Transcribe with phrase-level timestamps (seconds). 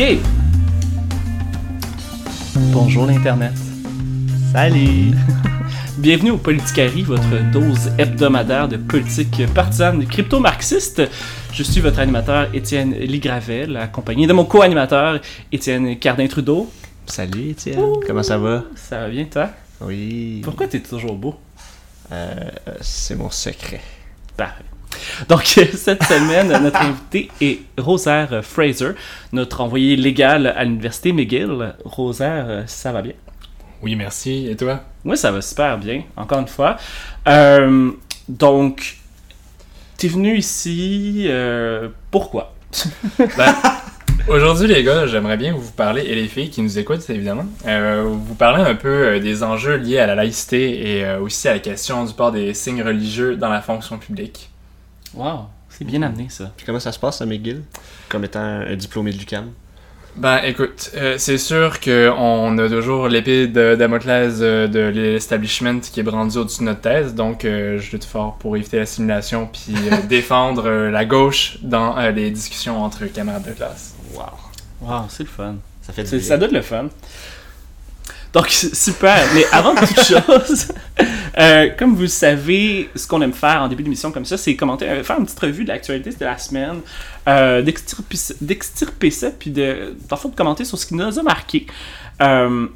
[0.00, 0.18] OK.
[2.72, 3.52] Bonjour l'Internet.
[4.50, 5.12] Salut!
[5.98, 11.02] Bienvenue au Politicari, votre dose hebdomadaire de politique partisane crypto-marxiste.
[11.52, 15.20] Je suis votre animateur Étienne Ligravel, accompagné de mon co-animateur
[15.52, 16.70] Étienne Cardin-Trudeau.
[17.04, 18.64] Salut Étienne, comment ça va?
[18.76, 19.50] Ça va bien, toi?
[19.82, 20.40] Oui.
[20.42, 21.34] Pourquoi t'es toujours beau?
[22.10, 22.48] Euh,
[22.80, 23.82] c'est mon secret.
[24.34, 24.64] Parfait.
[25.28, 25.42] Donc,
[25.74, 28.92] cette semaine, notre invité est Rosaire Fraser,
[29.32, 31.74] notre envoyé légal à l'Université McGill.
[31.84, 33.14] Rosaire, ça va bien?
[33.82, 34.48] Oui, merci.
[34.48, 34.80] Et toi?
[35.04, 36.76] Oui, ça va super bien, encore une fois.
[37.28, 37.90] Euh,
[38.28, 38.98] donc,
[39.96, 42.54] t'es venu ici, euh, pourquoi?
[43.36, 43.54] Ben,
[44.28, 48.04] Aujourd'hui, les gars, j'aimerais bien vous parler, et les filles qui nous écoutent, évidemment, euh,
[48.06, 51.54] vous parler un peu euh, des enjeux liés à la laïcité et euh, aussi à
[51.54, 54.49] la question du port des signes religieux dans la fonction publique.
[55.14, 56.52] Wow, c'est bien amené ça.
[56.56, 57.62] Puis comment ça se passe à McGill?
[58.08, 59.50] Comme étant un diplômé de l'UQAM?
[60.16, 66.00] Ben, écoute, euh, c'est sûr qu'on a toujours l'épée de Damoclès euh, de l'establishment qui
[66.00, 69.74] est brandie au-dessus de notre thèse, donc euh, je lutte fort pour éviter l'assimilation puis
[69.76, 73.94] euh, défendre euh, la gauche dans euh, les discussions entre camarades de classe.
[74.12, 74.24] Wow.
[74.82, 75.54] Wow, c'est le fun.
[75.82, 76.20] Ça fait du.
[76.20, 76.88] Ça doit être le fun.
[78.32, 79.18] Donc, super.
[79.34, 80.68] Mais avant toute chose,
[81.38, 84.54] euh, comme vous le savez, ce qu'on aime faire en début d'émission comme ça, c'est
[84.56, 86.80] commenter, euh, faire une petite revue de l'actualité de la semaine,
[87.28, 91.66] euh, d'extirper ça, puis de, de commenter sur ce qui nous a marqué.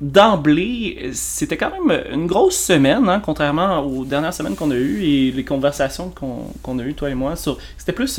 [0.01, 5.05] D'emblée, c'était quand même une grosse semaine, hein, contrairement aux dernières semaines qu'on a eues
[5.05, 7.59] et les conversations qu'on qu'on a eues, toi et moi, sur...
[7.77, 8.19] C'était plus...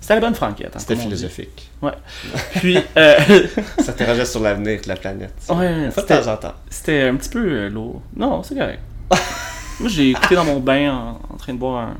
[0.00, 0.74] c'était la bonne franquette.
[0.74, 1.70] hein, C'était philosophique.
[2.56, 3.14] Puis, euh,
[3.78, 5.34] Ça s'interrogeait sur l'avenir de la planète.
[5.48, 6.54] ouais, de temps en temps.
[6.68, 8.02] C'était un petit peu euh, lourd.
[8.16, 8.80] Non, c'est correct.
[9.80, 11.96] Moi, j'ai écouté dans mon bain en, en train de boire un,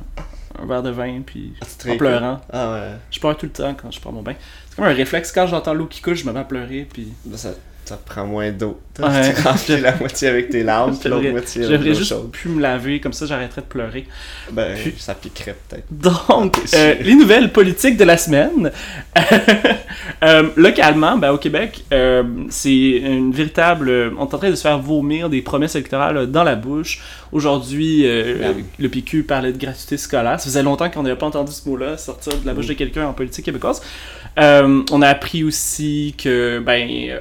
[0.62, 2.40] un verre de vin, puis Ah, en pleurant.
[2.52, 2.88] Ah ouais.
[3.10, 4.34] Je pleure tout le temps quand je prends mon bain.
[4.68, 5.32] C'est comme un réflexe.
[5.32, 7.12] Quand j'entends l'eau qui coule, je me mets à pleurer, puis...
[7.34, 7.50] Ça,
[7.84, 8.80] ça prend moins d'eau.
[9.00, 9.32] Ouais.
[9.34, 12.60] Tu remplis la moitié avec tes larmes, puis l'autre moitié avec j'aimerais juste plus me
[12.60, 14.06] laver, comme ça j'arrêterais de pleurer.
[14.52, 15.86] Ben, Puis- ça piquerait peut-être.
[15.90, 18.70] Donc, euh, les nouvelles politiques de la semaine.
[20.22, 23.90] Euh, localement, ben, au Québec, euh, c'est une véritable.
[24.18, 27.00] On est en train de se faire vomir des promesses électorales dans la bouche.
[27.32, 28.56] Aujourd'hui, Merde.
[28.78, 30.38] le PQ parlait de gratuité scolaire.
[30.38, 33.06] Ça faisait longtemps qu'on n'avait pas entendu ce mot-là sortir de la bouche de quelqu'un
[33.06, 33.80] en politique québécoise.
[34.36, 37.18] On a appris aussi que, ben.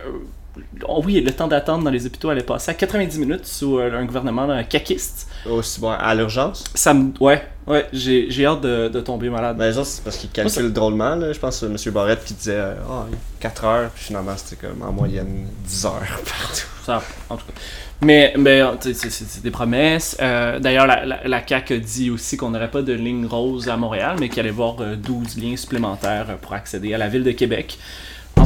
[0.87, 3.91] Oh oui, le temps d'attente dans les hôpitaux allait passer à 90 minutes sous euh,
[3.97, 5.27] un gouvernement euh, caquiste.
[5.49, 6.63] Aussi bon, à l'urgence?
[6.75, 7.11] Ça me.
[7.19, 9.57] Ouais, ouais, j'ai j'ai hâte de, de tomber malade.
[9.57, 11.31] Ben, genre, c'est parce qu'ils calculent drôlement, là.
[11.33, 11.93] Je pense que M.
[11.93, 13.05] Barrette qui disait euh, Ah,
[13.39, 15.93] 4 heures, puis finalement, c'était comme en moyenne 10 heures
[16.25, 16.67] partout.
[16.85, 17.53] Ça, en tout cas.
[18.01, 20.15] Mais, mais c'est- des promesses.
[20.21, 23.67] Euh, D'ailleurs, la, la, la CAQ a dit aussi qu'on n'aurait pas de ligne rose
[23.67, 27.09] à Montréal, mais qu'il allait y avoir euh, 12 liens supplémentaires pour accéder à la
[27.09, 27.77] ville de Québec.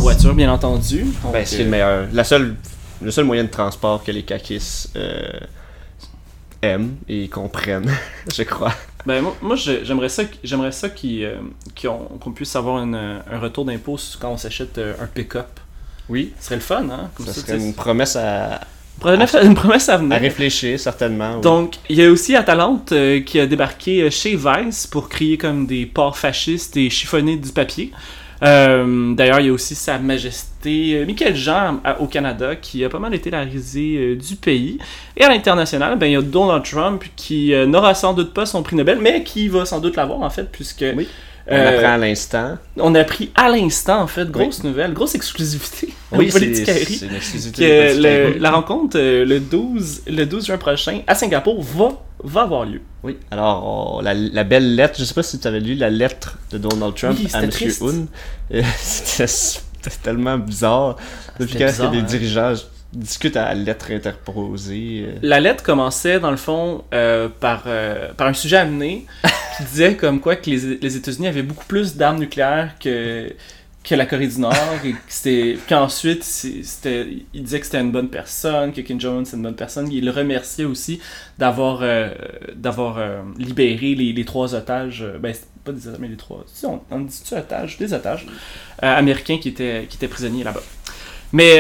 [0.04, 1.06] Voiture, bien entendu.
[1.24, 2.08] Donc, Ben, c'est euh, le meilleur.
[2.12, 2.56] La seule,
[3.02, 5.30] le seul moyen de transport que les caquistes euh,
[6.62, 7.90] aiment et comprennent,
[8.36, 8.74] je crois.
[9.06, 11.36] ben, moi, j'aimerais ça, qu- j'aimerais ça euh,
[11.74, 15.08] qu'ils ont- qu'on puisse avoir une, euh, un retour d'impôt quand on s'achète euh, un
[15.08, 15.48] pick-up.
[16.10, 16.34] Oui.
[16.38, 17.10] Ce serait le fun, hein?
[17.16, 18.60] Comme Ça ça, serait une promesse à,
[19.06, 20.20] une promesse à à venir.
[20.20, 21.36] réfléchir, certainement.
[21.36, 21.42] oui.
[21.42, 25.38] Donc, il y a aussi Atalante euh, qui a débarqué euh, chez Vice pour crier
[25.38, 27.92] comme des porcs fascistes et chiffonner du papier.
[28.44, 32.90] Euh, D'ailleurs, il y a aussi Sa Majesté euh, Michael Jean au Canada qui a
[32.90, 34.80] pas mal été la risée euh, du pays.
[35.16, 38.64] Et à l'international, ben, il y a Donald Trump qui n'aura sans doute pas son
[38.64, 41.08] prix Nobel, mais qui va sans doute l'avoir en fait, puisque Oui.
[41.46, 42.58] On euh, apprend à l'instant.
[42.78, 47.94] on a appris à l'instant en fait, grosse nouvelle, grosse exclusivité Oui, c'est une exclusivité.
[47.96, 51.90] le- la rencontre euh, le 12, le 12 juin prochain à Singapour va,
[52.24, 52.80] va avoir lieu.
[53.04, 55.90] Oui, alors on- la, la belle lettre, je sais pas si tu avais lu la
[55.90, 57.50] lettre de Donald Trump Oui, à M.
[57.82, 58.08] Hoon.
[58.54, 60.96] Euh, C'était tellement bizarre.
[61.40, 62.06] Depuis quand bizarre, que des hein.
[62.06, 62.54] dirigeants
[62.94, 65.06] discutent à la lettre interposée.
[65.08, 69.06] euh, La lettre commençait dans le fond euh, par, euh, par un sujet amené
[69.58, 73.32] qui disait comme quoi que les, les États-Unis avaient beaucoup plus d'armes nucléaires que,
[73.84, 74.54] que la Corée du Nord
[74.86, 79.56] et qu'ensuite il disait que c'était une bonne personne, que Kim Jong-un c'est une bonne
[79.56, 79.92] personne.
[79.92, 81.00] Il le remerciait aussi
[81.38, 82.10] d'avoir euh,
[82.56, 83.00] d'avoir
[83.38, 85.34] libéré les, les trois otages, ben
[85.66, 88.26] pas des otages mais les trois, si on, on dit-tu otages, des otages
[88.80, 90.64] américains qui étaient, qui étaient prisonniers là-bas.
[91.32, 91.60] Mais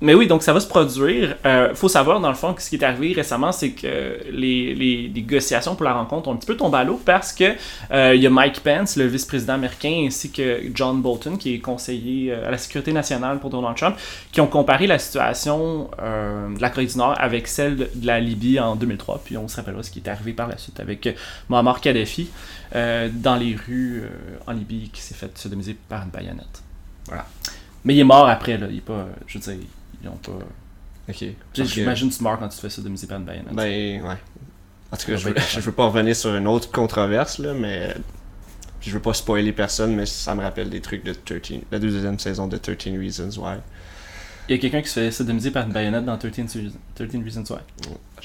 [0.00, 1.36] mais oui, donc ça va se produire.
[1.44, 5.10] Euh, faut savoir, dans le fond, que ce qui est arrivé récemment, c'est que les,
[5.12, 7.54] négociations pour la rencontre ont un petit peu tombé à l'eau parce que
[7.90, 11.58] euh, il y a Mike Pence, le vice-président américain, ainsi que John Bolton, qui est
[11.58, 13.96] conseiller euh, à la sécurité nationale pour Donald Trump,
[14.30, 18.60] qui ont comparé la situation de la Corée du Nord avec celle de la Libye
[18.60, 19.22] en 2003.
[19.24, 21.08] Puis on se rappellera ce qui est arrivé par la suite avec
[21.48, 22.30] Muammar Kadhafi
[22.72, 24.04] dans les rues
[24.46, 26.62] en Libye qui s'est fait sodomiser par une baïonnette.
[27.06, 27.26] Voilà.
[27.84, 28.66] Mais il est mort après, là.
[28.70, 29.08] Il est pas.
[29.26, 29.66] Je veux dire,
[30.02, 30.32] ils ont pas.
[31.08, 31.24] Ok.
[31.54, 33.54] J'imagine que tu meurs quand tu te fais ça de musique par une baïonnette.
[33.54, 34.16] Ben, ouais.
[34.90, 37.94] En tout cas, je veux, je veux pas revenir sur une autre controverse, là, mais.
[38.80, 42.18] Je veux pas spoiler personne, mais ça me rappelle des trucs de 13, la deuxième
[42.18, 43.56] saison de 13 Reasons Why.
[44.48, 47.08] Il y a quelqu'un qui se fait sodomiser par une baïonnette dans 13, Reasons- 13
[47.24, 47.60] Reasons Why.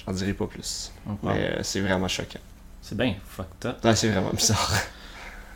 [0.05, 0.91] J'en dirai pas plus.
[1.23, 2.39] Mais euh, c'est vraiment choquant.
[2.81, 3.83] C'est bien fucked up.
[3.83, 4.71] Ouais, c'est vraiment bizarre.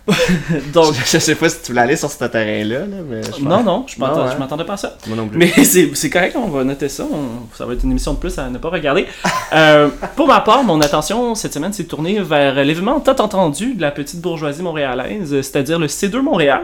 [0.74, 3.22] Donc, je, sais pas si tu voulais aller sur ce terrain-là, là, mais.
[3.24, 4.98] je non, non, je Non, je m'attendais pas à ça.
[5.08, 5.38] Moi non plus.
[5.38, 5.52] Mais
[5.94, 7.04] c'est correct, on va noter ça.
[7.12, 9.06] on- ça va être une émission de plus à ne pas regarder.
[9.54, 13.82] Euh, pour ma part, mon attention cette semaine s'est tournée vers l'événement tant entendu de
[13.82, 16.64] la petite bourgeoisie montréalaise, c'est-à-dire le C2 Montréal.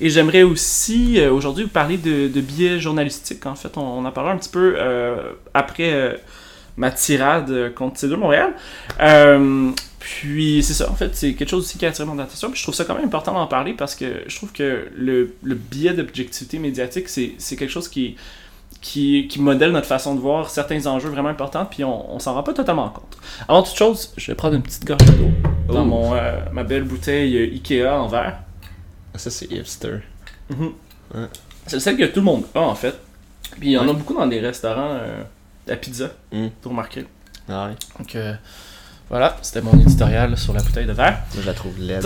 [0.00, 3.46] Et j'aimerais aussi euh, aujourd'hui vous parler de, de biais journalistiques.
[3.46, 5.16] En fait, on, on en parlera un petit peu euh,
[5.54, 6.12] après euh,
[6.76, 8.50] ma tirade contre C2 Montréal.
[9.00, 9.70] Euh,
[10.02, 12.50] puis c'est ça, en fait, c'est quelque chose aussi qui a attiré mon attention.
[12.50, 15.34] Puis je trouve ça quand même important d'en parler parce que je trouve que le,
[15.44, 18.16] le biais d'objectivité médiatique, c'est quelque chose qui,
[18.80, 22.34] qui, qui modèle notre façon de voir certains enjeux vraiment importants, puis on, on s'en
[22.34, 23.16] rend pas totalement compte.
[23.48, 25.30] Avant toute chose, je vais prendre une petite gorgée d'eau
[25.72, 25.84] dans Oh.
[25.84, 28.40] mon, euh, ma belle bouteille Ikea en verre.
[29.14, 29.98] Ça, c'est hipster.
[30.50, 30.72] Mhm.
[31.14, 31.26] Ouais.
[31.68, 32.98] C'est celle que tout le monde a en fait.
[33.60, 35.22] Puis il y en a beaucoup dans des restaurants euh,
[35.70, 36.46] à pizza, Mm.
[36.62, 37.06] vous remarquerez.
[37.48, 37.74] Ah ouais.
[37.98, 38.34] Donc euh,
[39.12, 41.18] voilà, c'était mon éditorial sur la bouteille de verre.
[41.34, 42.02] Moi, je la trouve laide.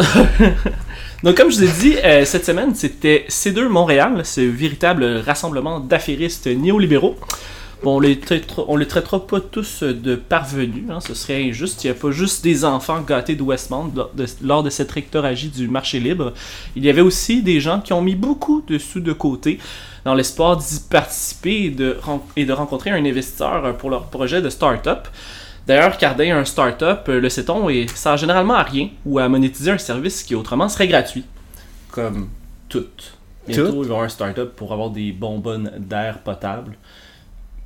[1.22, 5.78] Donc, comme je vous ai dit, euh, cette semaine, c'était C2 Montréal, ce véritable rassemblement
[5.78, 7.14] d'affairistes néolibéraux.
[7.84, 11.84] Bon, on les, traitera, on les traitera pas tous de parvenus, hein, ce serait injuste.
[11.84, 14.90] Il n'y a pas juste des enfants gâtés de Westmount lors de, lors de cette
[14.90, 16.32] rectoragie du marché libre.
[16.74, 19.60] Il y avait aussi des gens qui ont mis beaucoup de sous de côté
[20.04, 21.98] dans l'espoir d'y participer et de,
[22.34, 25.06] et de rencontrer un investisseur pour leur projet de start-up.
[25.66, 29.28] D'ailleurs, Cardin un start-up, euh, le sait-on, et ça sert généralement à rien ou à
[29.28, 31.24] monétiser un service qui autrement serait gratuit.
[31.90, 32.28] Comme
[32.68, 32.86] tout.
[33.46, 33.74] Bientôt, Tout?
[33.76, 36.76] il va y avoir un start-up pour avoir des bonbonnes d'air potable.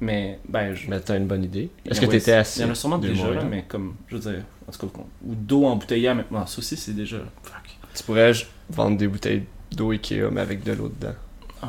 [0.00, 0.88] Mais, ben, je.
[0.88, 1.70] Mais t'as une bonne idée.
[1.84, 4.32] Est-ce que t'étais assis Il y en a sûrement déjà, là, mais comme, je veux
[4.32, 6.46] dire, en tout cas, ou d'eau embouteillée maintenant.
[6.46, 7.18] Ça aussi, c'est déjà.
[7.42, 7.76] Fuck.
[7.94, 8.32] Tu pourrais
[8.70, 11.14] vendre des bouteilles d'eau Ikea, mais avec de l'eau dedans.
[11.62, 11.68] Ouais.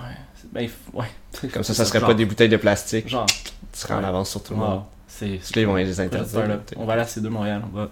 [0.51, 1.49] Ben, ouais.
[1.53, 3.07] Comme ça, ça serait genre, pas des bouteilles de plastique.
[3.07, 4.75] Genre, Tu serais en avance sur tout le monde.
[4.77, 4.83] wow.
[5.21, 5.59] C'est.
[5.61, 6.59] Ils vont les interdire.
[6.77, 7.61] On va là, c'est deux Montréal.
[7.73, 7.89] On va.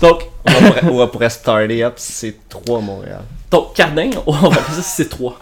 [0.00, 3.22] Donc, On va pourrait- on va starter up, c'est 3 Montréal.
[3.50, 5.38] Donc, Cardin, on va appeler ça c'est 3.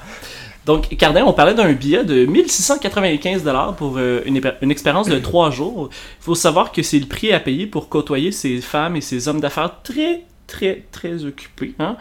[0.64, 5.50] Donc, Cardin, on parlait d'un billet de 1695$ pour euh, une, une expérience de 3
[5.50, 5.88] jours.
[6.20, 9.26] Il faut savoir que c'est le prix à payer pour côtoyer ces femmes et ces
[9.29, 11.75] hommes d'affaires très, très, très occupés.
[11.78, 11.96] hein.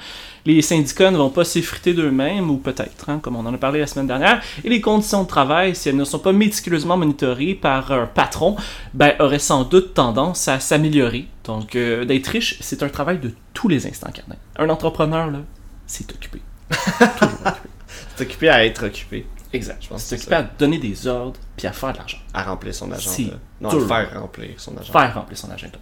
[0.45, 3.79] Les syndicats ne vont pas s'effriter d'eux-mêmes, ou peut-être, hein, comme on en a parlé
[3.79, 4.41] la semaine dernière.
[4.65, 8.57] Et les conditions de travail, si elles ne sont pas méticuleusement monitorées par un patron,
[8.93, 11.27] ben, auraient sans doute tendance à s'améliorer.
[11.45, 14.35] Donc, euh, d'être riche, c'est un travail de tous les instants, Cardin.
[14.57, 15.39] Un entrepreneur, là,
[15.87, 16.41] c'est occupé.
[16.69, 17.59] Toujours occupé.
[18.15, 19.25] C'est occupé à être occupé.
[19.53, 19.83] Exact.
[19.83, 22.17] Je pense que C'est occupé à donner des ordres puis à faire de l'argent.
[22.33, 23.09] À remplir son agenda.
[23.11, 23.31] Si.
[23.59, 23.85] Non, Dur.
[23.87, 24.91] faire remplir son agenda.
[24.99, 25.77] Faire remplir son agenda.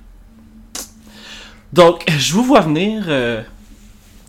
[1.73, 3.05] Donc, je vous vois venir.
[3.07, 3.41] euh,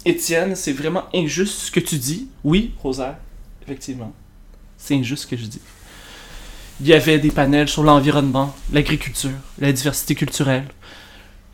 [0.04, 2.28] Étienne, c'est vraiment injuste ce que tu dis.
[2.42, 3.16] Oui, Rosaire,
[3.62, 4.12] effectivement.
[4.78, 5.60] C'est injuste ce que je dis.
[6.80, 10.66] Il y avait des panels sur l'environnement, l'agriculture, la diversité culturelle.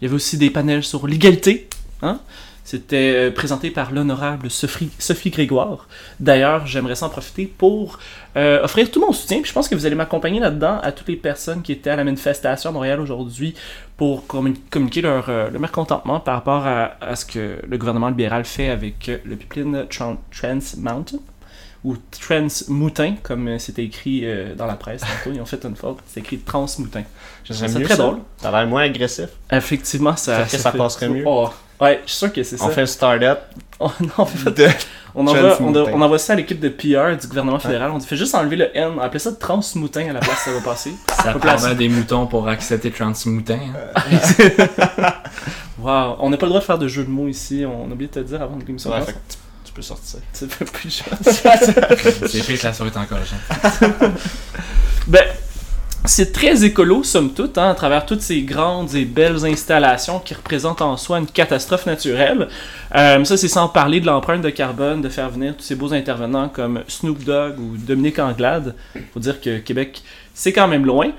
[0.00, 1.68] Il y avait aussi des panels sur l'égalité.
[2.02, 2.20] Hein?
[2.68, 5.87] C'était euh, présenté par l'honorable Sophie, Sophie Grégoire.
[6.18, 8.00] D'ailleurs, j'aimerais s'en profiter pour
[8.37, 9.38] euh, offrir tout mon soutien.
[9.40, 11.96] Puis je pense que vous allez m'accompagner là-dedans à toutes les personnes qui étaient à
[11.96, 13.54] la manifestation à Montréal aujourd'hui
[13.96, 18.08] pour communi- communiquer leur, euh, leur mécontentement par rapport à, à ce que le gouvernement
[18.08, 21.18] libéral fait avec le pipeline Tran- Trans Mountain
[21.85, 25.02] ou Trans Moutin, comme c'était écrit euh, dans la presse.
[25.02, 25.32] tantôt.
[25.37, 25.99] Ils ont fait une faute.
[26.08, 27.04] C'est écrit Trans Moutin.
[27.44, 28.02] Je trouve J'aime ça mieux très ça.
[28.02, 28.18] drôle.
[28.38, 29.28] Ça a l'air moins agressif.
[29.52, 31.23] Effectivement, ça, Ça ça passerait mieux.
[31.25, 31.49] Oh,
[31.80, 32.64] ouais, je suis sûr que c'est ça.
[32.66, 33.40] On fait un start-up
[33.80, 34.68] On, on fait de...
[35.14, 37.90] envoie, on, envoie ça à l'équipe de PR du gouvernement fédéral.
[37.90, 40.61] On dit fait juste enlever le N, appeler ça transmoutin à la place, ça va
[40.61, 40.92] passer.
[41.23, 43.59] Ça prendrait des moutons pour accepter transmoutin.
[43.95, 45.12] Hein.
[45.78, 47.92] Wow, on n'a pas le droit de faire de jeu de mots ici, on a
[47.92, 48.90] oublié de te dire avant de l'émission.
[48.90, 50.21] Ouais, fait tu, tu peux sortir.
[50.33, 51.12] Ça fait plus cher.
[51.23, 54.12] C'est pire que la souris est encore jeune.
[55.06, 55.25] Ben,
[56.06, 60.34] c'est très écolo, somme toute, hein, à travers toutes ces grandes et belles installations qui
[60.34, 62.48] représentent en soi une catastrophe naturelle.
[62.94, 65.92] Euh, ça, c'est sans parler de l'empreinte de carbone, de faire venir tous ces beaux
[65.92, 68.75] intervenants comme Snoop Dogg ou Dominique Anglade.
[69.14, 70.02] Faut dire que Québec,
[70.34, 71.10] c'est quand même loin.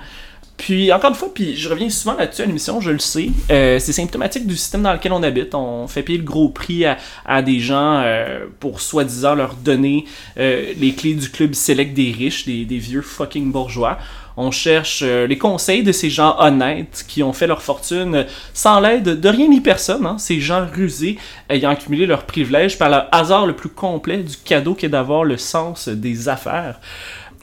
[0.57, 3.77] Puis, encore une fois, puis je reviens souvent là-dessus à l'émission, je le sais, euh,
[3.77, 5.53] c'est symptomatique du système dans lequel on habite.
[5.53, 10.05] On fait payer le gros prix à, à des gens euh, pour soi-disant leur donner
[10.39, 13.99] euh, les clés du club select des riches, des, des vieux fucking bourgeois.
[14.39, 18.79] On cherche euh, les conseils de ces gens honnêtes qui ont fait leur fortune sans
[18.79, 20.05] l'aide de rien ni personne.
[20.05, 20.17] hein.
[20.19, 21.17] Ces gens rusés
[21.49, 25.37] ayant accumulé leurs privilèges par le hasard le plus complet du cadeau qu'est d'avoir le
[25.37, 26.79] sens des affaires.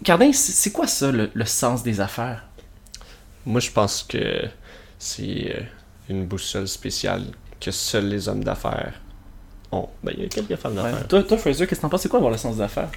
[0.05, 2.45] Cardin, c'est quoi ça, le, le sens des affaires?
[3.45, 4.43] Moi, je pense que
[4.99, 5.61] c'est euh,
[6.09, 7.25] une boussole spéciale
[7.61, 8.95] que seuls les hommes d'affaires
[9.73, 9.89] ont.
[10.03, 10.83] Ben, il y a quelques femmes Ouais.
[10.83, 11.09] d'affaires.
[11.09, 12.03] Toi, toi, Fraser, qu'est-ce que t'en penses?
[12.03, 12.89] C'est quoi avoir le sens des affaires?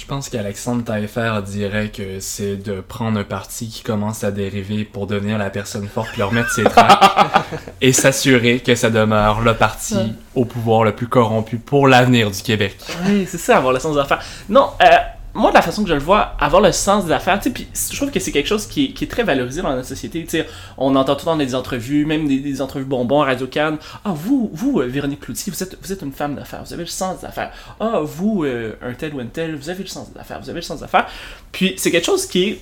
[0.00, 4.84] Je pense qu'Alexandre Taillefer dirait que c'est de prendre un parti qui commence à dériver
[4.86, 6.98] pour devenir la personne forte puis leur mettre ses tracks
[7.82, 10.06] et s'assurer que ça demeure le parti Ouais.
[10.34, 12.78] au pouvoir le plus corrompu pour l'avenir du Québec.
[13.06, 14.22] Oui, c'est ça, avoir le sens des affaires.
[14.48, 14.86] Non, euh,
[15.34, 17.96] moi, de la façon que je le vois, avoir le sens des affaires, puis je
[17.96, 20.24] trouve que c'est quelque chose qui est, très valorisé dans notre société.
[20.24, 20.46] Tu sais,
[20.76, 23.78] on entend tout le temps des entrevues, même des, entrevues bonbons Radio Cannes.
[24.04, 26.82] Ah, vous, vous, euh, Véronique Cloutier, vous êtes, vous êtes une femme d'affaires, vous avez
[26.82, 27.52] le sens des affaires.
[27.78, 30.50] Ah, vous, euh, un tel ou un tel, vous avez le sens des affaires, vous
[30.50, 31.06] avez le sens des affaires.
[31.52, 32.60] Puis c'est quelque chose qui est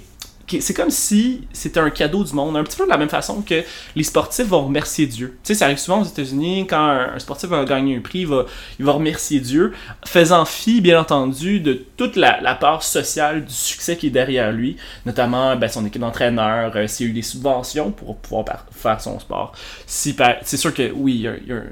[0.60, 3.42] c'est comme si c'était un cadeau du monde, un petit peu de la même façon
[3.42, 3.62] que
[3.94, 5.38] les sportifs vont remercier Dieu.
[5.42, 8.26] Tu sais, ça arrive souvent aux États-Unis, quand un, sportif va gagner un prix, il
[8.26, 8.46] va,
[8.78, 9.72] il va remercier Dieu,
[10.04, 14.76] faisant fi, bien entendu, de toute la, part sociale du succès qui est derrière lui,
[15.06, 19.18] notamment ben, son équipe d'entraîneur, euh, s'il a eu des subventions pour pouvoir faire son
[19.20, 19.52] sport.
[19.86, 21.62] Si c'est sûr que oui, il y a- il y a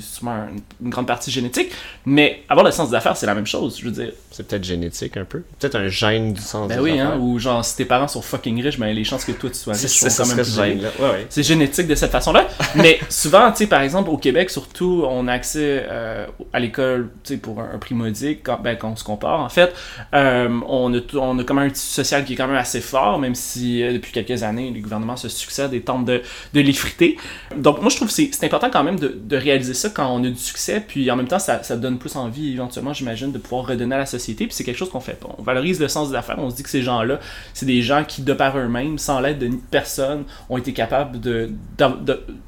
[0.00, 1.70] sûrement une, une grande partie génétique,
[2.04, 3.78] mais avoir le sens des affaires, c'est la même chose.
[3.78, 5.42] Je veux dire, C'est peut-être génétique un peu.
[5.58, 8.22] Peut-être un gène du sens ben des oui, hein, ou genre si tes parents sont
[8.22, 10.58] fucking riches, ben les chances que toi tu sois riche C'est sont quand même plus.
[10.58, 11.26] Ouais, ouais.
[11.28, 12.48] C'est génétique de cette façon-là.
[12.74, 17.10] Mais souvent, tu sais, par exemple, au Québec, surtout, on a accès euh, à l'école,
[17.22, 19.40] tu sais, pour un, un prix modique, quand, ben, quand on se compare.
[19.40, 19.72] En fait,
[20.14, 22.80] euh, on, a, on a quand même un tissu social qui est quand même assez
[22.80, 26.60] fort, même si euh, depuis quelques années, les gouvernements se succèdent et tentent de, de
[26.60, 27.16] l'effriter.
[27.56, 30.08] Donc, moi, je trouve que c'est c'est important quand même de, de réaliser ça quand
[30.14, 33.38] on a du succès, puis en même temps, ça, donne plus envie, éventuellement, j'imagine, de
[33.38, 35.28] pouvoir redonner à la société, puis c'est quelque chose qu'on fait pas.
[35.38, 37.20] On valorise le sens des affaires, on se dit que ces gens-là,
[37.54, 41.50] c'est des gens qui, de par eux-mêmes, sans l'aide de personne, ont été capables de-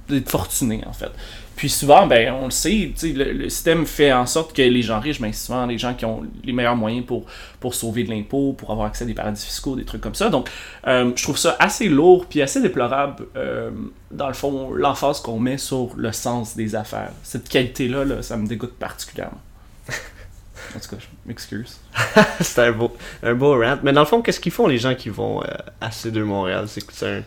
[0.08, 1.10] d'être fortunés, en fait.
[1.60, 4.98] Puis souvent, ben, on le sait, le, le système fait en sorte que les gens
[4.98, 7.26] riches, ben, c'est souvent les gens qui ont les meilleurs moyens pour,
[7.60, 10.30] pour sauver de l'impôt, pour avoir accès à des paradis fiscaux, des trucs comme ça.
[10.30, 10.48] Donc,
[10.86, 13.72] euh, je trouve ça assez lourd puis assez déplorable, euh,
[14.10, 17.12] dans le fond, l'emphase qu'on met sur le sens des affaires.
[17.22, 19.42] Cette qualité-là, là, ça me dégoûte particulièrement.
[20.74, 21.78] En tout cas, je m'excuse.
[22.40, 23.78] C'est un beau, un beau rant.
[23.82, 25.46] Mais dans le fond, qu'est-ce qu'ils font les gens qui vont euh,
[25.80, 26.66] à C2 Montréal?
[26.68, 27.22] C'est c'est un.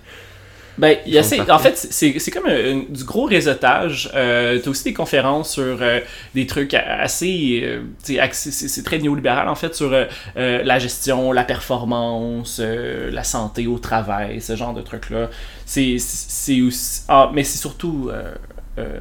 [0.77, 1.51] Ben, il y a partis.
[1.51, 4.09] en fait, c'est c'est comme un- du gros réseautage.
[4.15, 5.99] Euh, T'as aussi des conférences sur euh,
[6.33, 10.05] des trucs a- assez, euh, tu c'est très néolibéral en fait, sur euh,
[10.37, 15.29] euh, la gestion, la performance, euh, la santé au travail, ce genre de trucs-là.
[15.65, 18.33] C'est c'est aussi, ah, mais c'est surtout euh,
[18.79, 18.99] euh,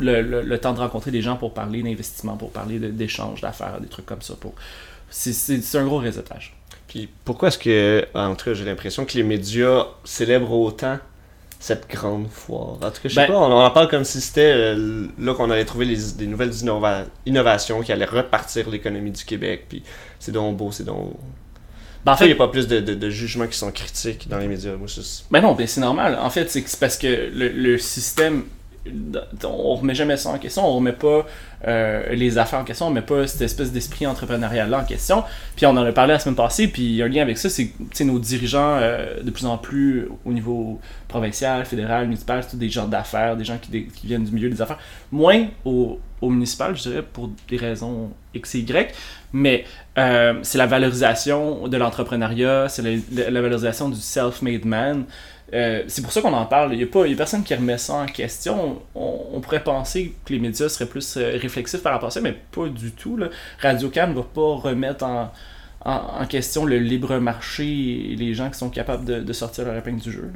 [0.00, 3.78] le, le- le temps de rencontrer des gens pour parler d'investissement, pour parler d'échanges d'affaires,
[3.80, 4.34] des trucs comme ça.
[4.40, 4.54] Pour
[5.10, 6.54] c'est- c'est c'est un gros réseautage.
[6.92, 10.98] Puis pourquoi est-ce que, en tout cas, j'ai l'impression que les médias célèbrent autant
[11.58, 12.74] cette grande foire?
[12.82, 15.06] En tout cas, je sais Ben- pas, on, on en parle comme si c'était euh,
[15.18, 19.64] là qu'on allait trouver les, des nouvelles innova- innovations qui allaient repartir l'économie du Québec.
[19.70, 19.82] Puis
[20.18, 21.14] c'est donc beau, c'est donc.
[22.04, 24.28] Ben, en fait, il n'y a pas plus de, de, de jugements qui sont critiques
[24.28, 24.74] dans les médias.
[24.76, 24.86] Moi,
[25.30, 26.18] Ben non, ben c'est normal.
[26.20, 28.44] En fait, c'est parce que le, le système,
[29.44, 31.24] on remet jamais ça en question, on remet pas
[31.68, 35.22] euh, les affaires en question, on met pas cette espèce d'esprit entrepreneurial-là en question.
[35.54, 38.18] Puis on en a parlé la semaine passée, puis un lien avec ça, c'est nos
[38.18, 43.36] dirigeants, euh, de plus en plus au niveau provincial, fédéral, municipal, c'est des gens d'affaires,
[43.36, 44.78] des gens qui, viennent du milieu des affaires.
[45.12, 48.94] Moins au, municipal, je dirais, pour des raisons X et Y,
[49.32, 49.64] mais
[49.98, 55.04] euh, c'est la valorisation de l'entrepreneuriat, c'est la valorisation du self-made man.
[55.54, 56.72] Euh, c'est pour ça qu'on en parle.
[56.72, 58.80] Il n'y a, a personne qui remet ça en question.
[58.94, 62.34] On, pourrait penser que les médias seraient plus euh, réflexifs par rapport à ça, mais
[62.52, 63.16] pas du tout.
[63.16, 63.28] Là.
[63.60, 65.30] Radio Cannes ne va pas remettre en,
[65.84, 70.00] en, question le libre marché et les gens qui sont capables de, sortir leur épingle
[70.00, 70.30] du jeu.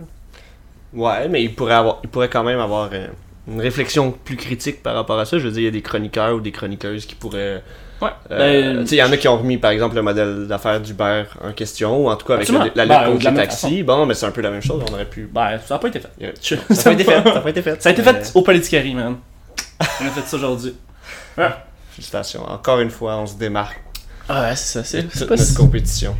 [0.92, 3.06] Ouais, mais il pourrait, avoir, il pourrait quand même avoir euh,
[3.48, 5.38] une réflexion plus critique par rapport à ça.
[5.38, 7.62] Je veux dire, il y a des chroniqueurs ou des chroniqueuses qui pourraient.
[8.02, 8.10] Ouais.
[8.30, 11.24] Euh, Ben, il y en a qui ont remis par exemple le modèle d'affaires d'Uber
[11.42, 12.70] en question, ou en tout cas avec Absolument.
[12.74, 13.82] la, la Ben, la taxis.
[13.82, 15.28] Bon, mais c'est un peu la même chose, on aurait pu.
[15.32, 16.10] ben, ça n'a pas été fait.
[16.20, 16.32] Yeah.
[16.40, 17.82] Ça n'a pas été fait, ça n'a pas été fait.
[17.82, 19.16] Ça a été Euh, fait au Politicari, man.
[19.80, 20.74] On a fait ça aujourd'hui.
[21.90, 22.42] Félicitations.
[22.50, 23.80] Encore une fois, on se démarque
[24.28, 24.84] Ah ouais, c'est ça.
[24.84, 26.14] C'est notre si- compétition.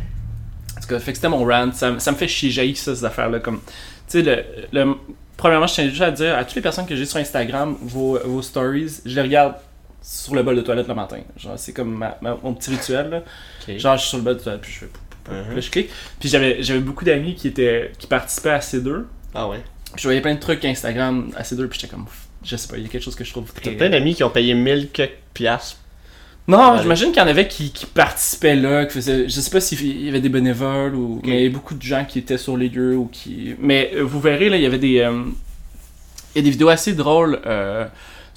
[0.77, 1.71] En tout cas, fait que c'était mon rant.
[1.73, 3.39] Ça, me- ça me fait chier, ça, ces affaires-là.
[3.39, 3.63] Comme, tu
[4.07, 4.95] sais, le, le-
[5.35, 8.17] premièrement, je tiens juste à dire à toutes les personnes que j'ai sur Instagram, vos,
[8.25, 9.53] vos stories, je les regarde
[10.09, 11.19] sur le bol de toilette le matin.
[11.37, 13.09] Genre, c'est comme ma- ma- mon petit rituel.
[13.09, 13.23] Là.
[13.77, 14.89] Genre, je suis sur le bol de toilette, puis je fais
[15.29, 15.89] là, je clique.
[16.19, 19.03] Puis j'avais, j'avais beaucoup d'amis qui, étaient, qui participaient à C2.
[19.35, 19.57] Ah ouais.
[19.93, 22.05] Puis je voyais plein de trucs Instagram à C2, puis j'étais comme,
[22.43, 23.71] je sais pas, il y a quelque chose que je trouve T'as très.
[23.71, 25.77] plein d'amis qui ont payé 1000 quelques piastres.
[26.47, 29.59] Non, j'imagine qu'il y en avait qui, qui participaient là, qui faisaient, je sais pas
[29.59, 32.37] s'il y avait des bénévoles ou, mais il y avait beaucoup de gens qui étaient
[32.37, 33.55] sur les lieux ou qui.
[33.59, 35.23] Mais euh, vous verrez là, il y avait des, euh,
[36.33, 37.85] il y a des vidéos assez drôles euh,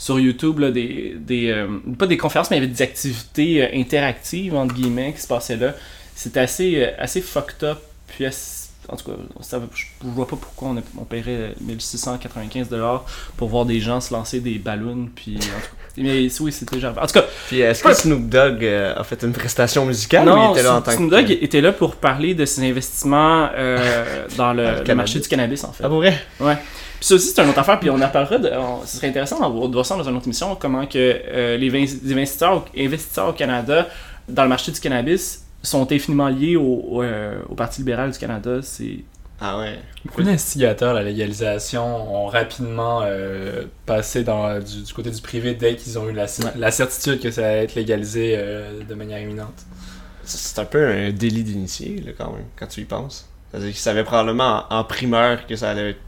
[0.00, 1.66] sur YouTube là, des, des euh,
[1.98, 5.74] pas des conférences, mais il des activités euh, interactives entre guillemets qui se passaient là.
[6.14, 7.78] C'était assez, euh, assez fucked up,
[8.08, 13.04] puis assez- en tout cas, ça, je, vois pas pourquoi on, on paierait 1695 dollars
[13.36, 16.80] pour voir des gens se lancer des ballons, puis en tout cas, mais oui, c'était
[16.80, 16.94] genre.
[17.00, 20.30] En tout cas, Puis est-ce que Snoop Dogg euh, a fait une prestation musicale ou
[20.30, 21.16] non, il était là en tant Snoop que.
[21.16, 25.72] Dogg était là pour parler de ses investissements euh, dans le, marché du cannabis, en
[25.72, 25.84] fait.
[25.84, 26.18] Ah pour vrai?
[26.38, 29.08] Puis ça aussi, c'est une autre affaire, puis on en parlera, de, on- ce serait
[29.08, 31.74] intéressant de voir ça dans une autre émission, comment que euh, les,
[32.12, 33.88] investisseurs, investisseurs au Canada
[34.28, 38.18] dans le marché du cannabis sont infiniment liés au, au, euh, au Parti libéral du
[38.18, 38.60] Canada.
[38.62, 39.04] C'est...
[39.40, 39.80] Ah ouais.
[40.04, 45.76] Beaucoup d'instigateurs, la légalisation, ont rapidement euh, passé dans, du, du côté du privé dès
[45.76, 49.20] qu'ils ont eu la, cer- la certitude que ça allait être légalisé euh, de manière
[49.20, 49.66] imminente?
[50.22, 53.28] C'est un peu un délit d'initié, quand même, quand tu y penses.
[53.50, 56.00] C'est-à-dire qu'ils savaient probablement en, en primeur que ça allait être.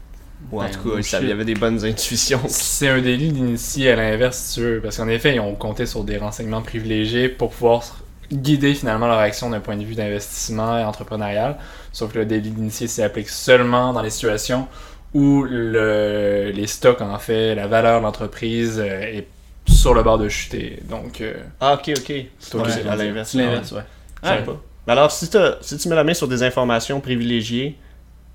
[0.51, 2.41] Ou en Ben, tout cas, ils savaient- il y avait des bonnes intuitions.
[2.47, 5.85] C'est un délit d'initier à l'inverse, si tu veux, parce qu'en effet, ils ont compté
[5.85, 8.02] sur des renseignements privilégiés pour pouvoir
[8.33, 11.57] guider finalement leur action d'un point de vue d'investissement et entrepreneurial.
[11.91, 14.67] Sauf que le délit d'initié s'applique seulement dans les situations
[15.13, 19.27] où le, les stocks, en fait, la valeur de l'entreprise euh, est
[19.67, 20.79] sur le bord de chuter.
[20.89, 22.13] Donc, euh, Ah, ok, ok.
[22.39, 23.33] C'est Ouais, à l'inverse.
[23.35, 23.81] L'inverse, ouais.
[24.23, 24.45] Savais Ouais.
[24.45, 24.61] pas.
[24.87, 27.77] Mais alors, si, t'as- si tu mets la main sur des informations privilégiées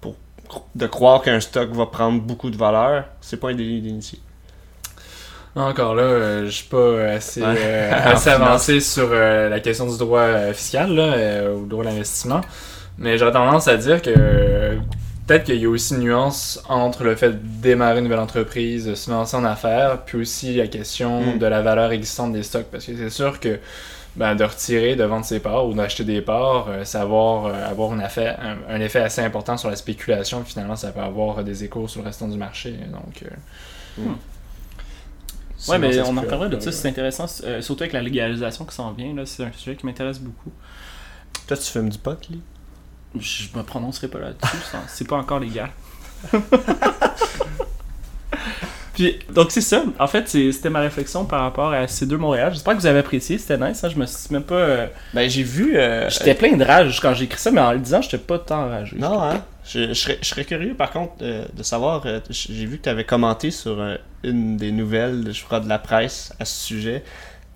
[0.00, 0.14] pour
[0.74, 4.18] de croire qu'un stock va prendre beaucoup de valeur, c'est pas un délit d'initié.
[5.58, 9.98] Encore là, euh, je suis pas assez, euh, assez avancé sur euh, la question du
[9.98, 12.40] droit euh, fiscal là, ou droit d'investissement.
[12.96, 14.10] Mais j'aurais tendance à dire que
[15.26, 18.86] peut-être qu'il y a aussi une nuance entre le fait de démarrer une nouvelle entreprise,
[18.86, 21.38] de se lancer en affaires, puis aussi la question Mm.
[21.38, 22.66] de la valeur existante des stocks.
[22.70, 23.58] Parce que c'est sûr que
[24.16, 28.00] ben, de retirer, de vendre ses parts ou d'acheter des parts, ça va avoir, une
[28.00, 30.42] affaire- un, un effet assez important sur la spéculation.
[30.44, 32.74] Finalement, ça peut avoir des échos sur le restant du marché.
[32.92, 34.02] Donc, euh,
[35.66, 38.74] Ouais, mais on en reparlera de ça, c'est intéressant, euh, surtout avec la légalisation qui
[38.74, 40.52] s'en vient, là, c'est un sujet qui m'intéresse beaucoup.
[41.46, 42.40] Toi, tu fumes du pot, Lee?
[43.18, 45.70] Je me prononcerai pas là-dessus, c'est pas encore légal.
[48.94, 49.84] Puis, donc c'est ça.
[50.00, 52.52] En fait, c'était ma réflexion par rapport à ces deux Montréal.
[52.52, 53.82] J'espère que vous avez apprécié, c'était nice.
[53.84, 53.88] hein.
[53.90, 54.54] Je me suis même pas.
[54.56, 55.76] euh, Ben, j'ai vu.
[55.78, 58.40] euh, J'étais plein de rage quand j'ai écrit ça, mais en le disant, j'étais pas
[58.40, 58.96] tant enragé.
[58.98, 59.40] Non, hein?
[59.70, 62.02] Je, je serais, je serais curieux, par contre, euh, de savoir.
[62.06, 65.68] euh, j'ai vu que tu avais commenté sur euh, une des nouvelles, je crois, de
[65.68, 67.02] la presse à ce sujet.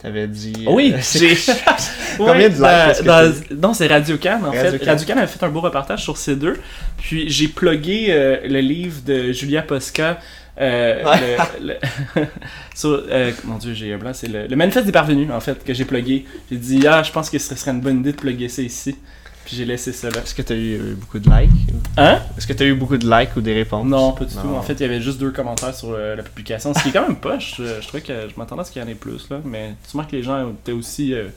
[0.01, 0.67] Tu avais dit.
[0.69, 1.37] Oui, euh, j'ai.
[2.19, 2.55] Combien de
[2.95, 4.63] likes dans- Non, c'est Radio-Can en fait.
[4.65, 4.87] Radio-Can.
[4.87, 6.59] Radio-Can avait fait un beau reportage sur ces deux.
[6.99, 8.09] Puis j'ai plugué
[8.45, 10.19] le livre de Julia Posca.
[10.61, 11.37] euh, Ouais.
[11.63, 11.75] le,
[12.17, 12.27] le-
[12.75, 14.11] sur, euh, mon dieu, j'ai un blanc.
[14.13, 16.27] C'est le, le manifeste des parvenus en fait que j'ai plugué.
[16.51, 18.97] J'ai dit, ah, je pense que ce serait une bonne idée de plugger ça ici.
[19.45, 20.21] Puis j'ai laissé ça là.
[20.23, 21.51] Est-ce que tu as eu euh, beaucoup de likes?
[21.97, 22.21] Hein?
[22.39, 23.87] Est-ce que tu as eu beaucoup de likes ou des réponses?
[23.87, 24.43] Non, pas du Non.
[24.43, 24.49] tout.
[24.55, 26.93] En fait, il y avait juste deux commentaires sur euh, la publication, ce qui est
[26.93, 27.55] quand même poche.
[27.59, 29.41] Je, je trouvais que je m'attendais à ce qu'il y en ait plus, là.
[29.45, 31.13] Mais sûrement que les gens étaient aussi.
[31.13, 31.29] euh,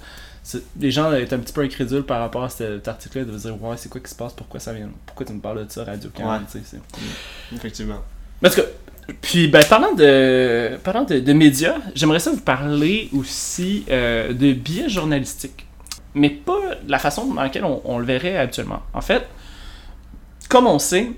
[0.79, 3.47] les gens étaient un petit peu incrédules par rapport à cet, cet article-là, de se
[3.47, 5.71] dire, ouais, c'est quoi qui se passe, pourquoi ça vient, pourquoi tu me parles de
[5.71, 6.39] ça, Radio Can, Ouais.
[6.51, 8.01] tu Effectivement.
[8.41, 8.67] Mais en tout cas,
[9.21, 14.53] puis ben, parlant de, parlant de, de médias, j'aimerais ça vous parler aussi euh, de
[14.53, 15.64] biais journalistiques.
[16.15, 18.81] Mais pas la façon dans laquelle on, le verrait habituellement.
[18.93, 19.27] En fait,
[20.49, 21.11] comme on sait,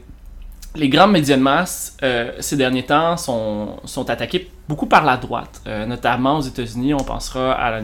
[0.76, 5.18] les grands médias de masse, euh, ces derniers temps, sont, sont attaqués beaucoup par la
[5.18, 5.62] droite.
[5.68, 7.80] Euh, notamment aux États-Unis, on pensera à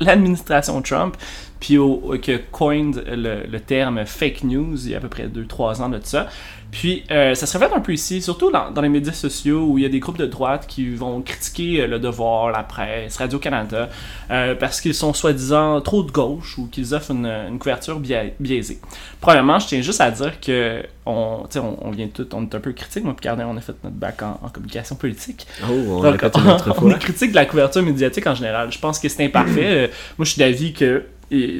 [0.00, 1.16] l'administration Trump,
[1.60, 5.26] puis au, que coined le, le terme fake news il y a à peu près
[5.28, 6.28] 2-3 ans de ça.
[6.70, 9.78] Puis, euh, ça se reflète un peu ici, surtout dans, dans les médias sociaux où
[9.78, 13.16] il y a des groupes de droite qui vont critiquer euh, le devoir, la presse,
[13.16, 13.88] Radio-Canada,
[14.30, 18.30] euh, parce qu'ils sont soi-disant trop de gauche ou qu'ils offrent une, une couverture bia-
[18.38, 18.80] biaisée.
[19.20, 22.60] Premièrement, je tiens juste à dire que on, on, on vient tout, on est un
[22.60, 25.46] peu critique, moi, puis on a fait notre bac en, en communication politique.
[25.64, 26.90] Oh, on Donc, on fois.
[26.92, 28.70] est critique de la couverture médiatique en général.
[28.70, 29.90] Je pense que c'est imparfait.
[30.18, 31.02] Moi, je suis d'avis que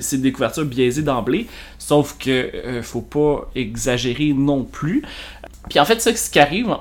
[0.00, 1.46] c'est des couvertures biaisées d'emblée,
[1.78, 5.02] sauf que euh, faut pas exagérer non plus.
[5.68, 6.74] Puis en fait, ce qui arrive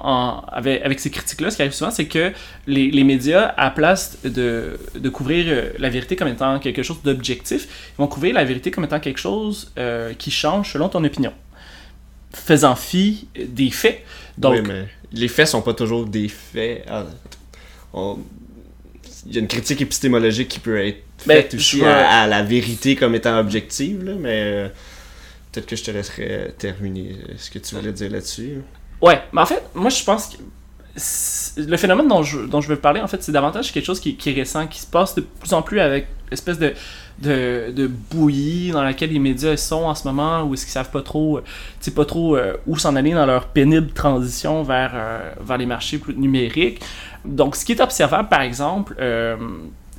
[0.52, 2.32] avec, ces critiques-là, ce qui arrive souvent, c'est que
[2.67, 4.78] les, médias, à place de,
[5.12, 9.00] couvrir euh, la vérité comme étant quelque chose d'objectif, vont couvrir la vérité comme étant
[9.00, 11.34] quelque chose euh, qui change selon ton opinion,
[12.34, 14.04] faisant fi des faits.
[14.38, 16.86] Donc, oui, mais les faits sont pas toujours des faits.
[16.88, 17.06] Ah,
[19.26, 22.21] Il y a une critique épistémologique qui peut être Ben, fait aussi je vais- à,
[22.21, 24.67] à la vérité comme étant objective, là, mais euh,
[25.51, 28.62] peut-être que je te laisserai terminer euh, ce que tu voulais dire là-dessus.
[29.01, 30.38] Ouais, mais en fait, moi je pense que
[31.62, 34.15] le phénomène dont je, dont je veux parler, en fait, c'est davantage quelque chose qui,
[34.15, 36.73] qui est récent, qui se passe de plus en plus avec l'espèce de,
[37.19, 40.89] de, de bouillie dans laquelle les médias sont en ce moment, où est-ce qu'ils savent
[40.89, 45.32] pas trop, euh, pas trop euh, où s'en aller dans leur pénible transition vers, euh,
[45.39, 46.82] vers les marchés plus numériques.
[47.23, 48.95] Donc, ce qui est observable, par exemple,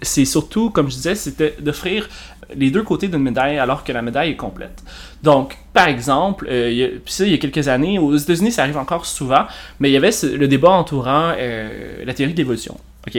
[0.03, 2.09] c'est surtout, comme je disais, c'était d'offrir
[2.55, 4.83] les deux côtés d'une médaille alors que la médaille est complète.
[5.23, 9.47] Donc, par exemple, euh, il y a, quelques années, aux États-Unis, ça arrive encore souvent,
[9.81, 12.79] mais il y avait le débat entourant euh, la théorie de l'évolution.
[13.07, 13.19] OK?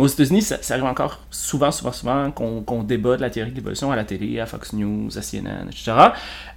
[0.00, 3.50] Mais aux États-Unis, ça, arrive encore souvent, souvent, souvent qu'on qu'on débat de la théorie
[3.50, 5.92] de l'évolution à la télé, à Fox News, à CNN, etc.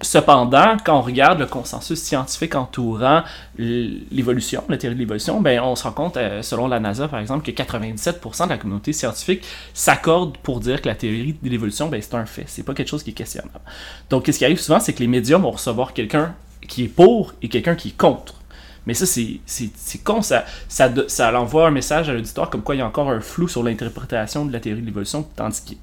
[0.00, 3.22] Cependant, quand on regarde le consensus scientifique entourant
[3.58, 7.20] l'évolution, la théorie de l'évolution, ben, on se rend compte, euh, selon la NASA par
[7.20, 11.88] exemple, que 97% de la communauté scientifique s'accorde pour dire que la théorie de l'évolution,
[11.88, 12.44] ben, c'est un fait.
[12.46, 13.60] C'est pas quelque chose qui est questionnable.
[14.08, 16.34] Donc, ce qui arrive souvent, c'est que les médias vont recevoir quelqu'un
[16.66, 18.36] qui est pour et quelqu'un qui est contre.
[18.86, 22.78] Mais ça, c'est con, ça, ça, ça envoie un message à l'auditoire comme quoi il
[22.78, 25.78] y a encore un flou sur l'interprétation de la théorie de l'évolution, tandis qu'il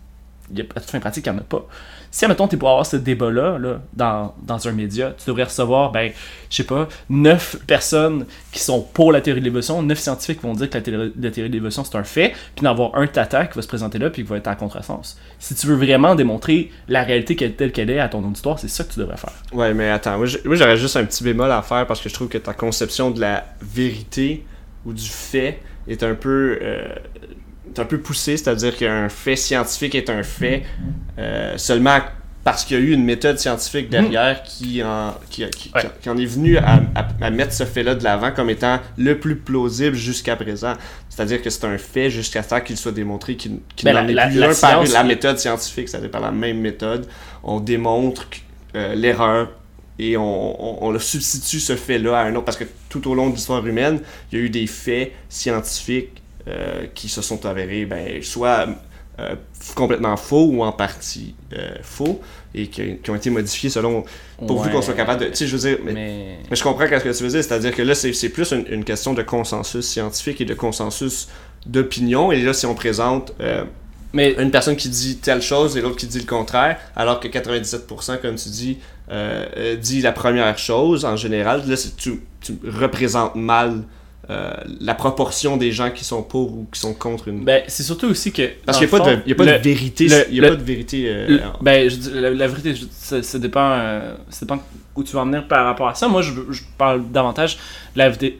[0.53, 1.65] y a, à toute fin pratique, il n'y en a pas.
[2.13, 5.45] Si, admettons, tu es pour avoir ce débat-là là, dans, dans un média, tu devrais
[5.45, 6.11] recevoir, ben,
[6.49, 10.45] je sais pas, neuf personnes qui sont pour la théorie de l'évolution, neuf scientifiques qui
[10.45, 13.45] vont dire que la théorie, de l'évolution c'est un fait, puis d'en avoir un tata
[13.45, 15.17] qui va se présenter là puis qui va être en contresens.
[15.39, 18.83] Si tu veux vraiment démontrer la réalité telle qu'elle est à ton auditoire, c'est ça
[18.83, 19.33] que tu devrais faire.
[19.53, 22.27] Ouais, mais attends, moi j'aurais juste un petit bémol à faire parce que je trouve
[22.27, 24.45] que ta conception de la vérité
[24.85, 26.93] ou du fait est un peu, euh,
[27.69, 30.63] est un peu poussée, c'est-à-dire qu'un fait scientifique est un fait
[31.19, 31.99] euh, seulement
[32.43, 35.81] parce qu'il y a eu une méthode scientifique derrière qui, en, qui, qui- Ouais.
[35.81, 38.79] qui- qui en est venue à, à- à mettre ce fait-là de l'avant comme étant
[38.97, 40.73] le plus plausible jusqu'à présent.
[41.09, 44.13] C'est-à-dire que c'est un fait jusqu'à ce qu'il soit démontré qu'il qu'il Ben, n'en est
[44.13, 47.05] la- plus la un par la méthode scientifique, c'est-à-dire par la même méthode.
[47.43, 48.25] On démontre
[48.75, 49.51] euh, l'erreur
[49.99, 50.23] et on,
[50.83, 53.35] on, on le substitue ce fait-là à un autre parce que tout au long de
[53.35, 53.99] l'histoire humaine,
[54.31, 58.65] il y a eu des faits scientifiques euh, qui se sont avérés ben, soit
[59.21, 59.35] euh,
[59.75, 62.21] complètement faux ou en partie euh, faux
[62.53, 64.03] et qui, qui ont été modifiés selon
[64.47, 64.73] pourvu Ouais.
[64.73, 66.37] qu'on soit capable de tu sais je veux dire mais, Mais...
[66.49, 68.83] mais je comprends ce que tu veux dire c'est-à-dire que là c'est plus une, une
[68.83, 71.27] question de consensus scientifique et de consensus
[71.65, 73.63] d'opinion et là si on présente euh,
[74.13, 77.29] Mais une personne qui dit telle chose et l'autre qui dit le contraire, alors que
[77.29, 78.77] 97%, comme tu dis,
[79.09, 81.63] euh, dit la première chose en général.
[81.67, 83.83] Là, tu, tu représentes mal
[84.31, 87.43] euh, la proportion des gens qui sont pour ou qui sont contre une.
[87.43, 88.49] Ben, c'est surtout aussi que.
[88.65, 90.05] Parce qu'il n'y a, pas de- y a pas le- de vérité.
[90.29, 91.03] Il y a le- pas de vérité.
[91.07, 94.61] euh, le- ben, je la, la vérité, je- ça, ça dépend, euh, ça dépend
[94.95, 96.07] où tu vas en venir par rapport à ça.
[96.07, 97.57] Moi, je, je parle davantage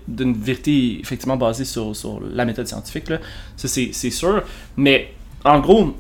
[0.07, 3.09] d'une vérité effectivement basée sur, sur la méthode scientifique.
[3.09, 3.17] Là.
[3.57, 4.43] Ça, c'est c'est sûr.
[4.77, 5.95] Mais en gros,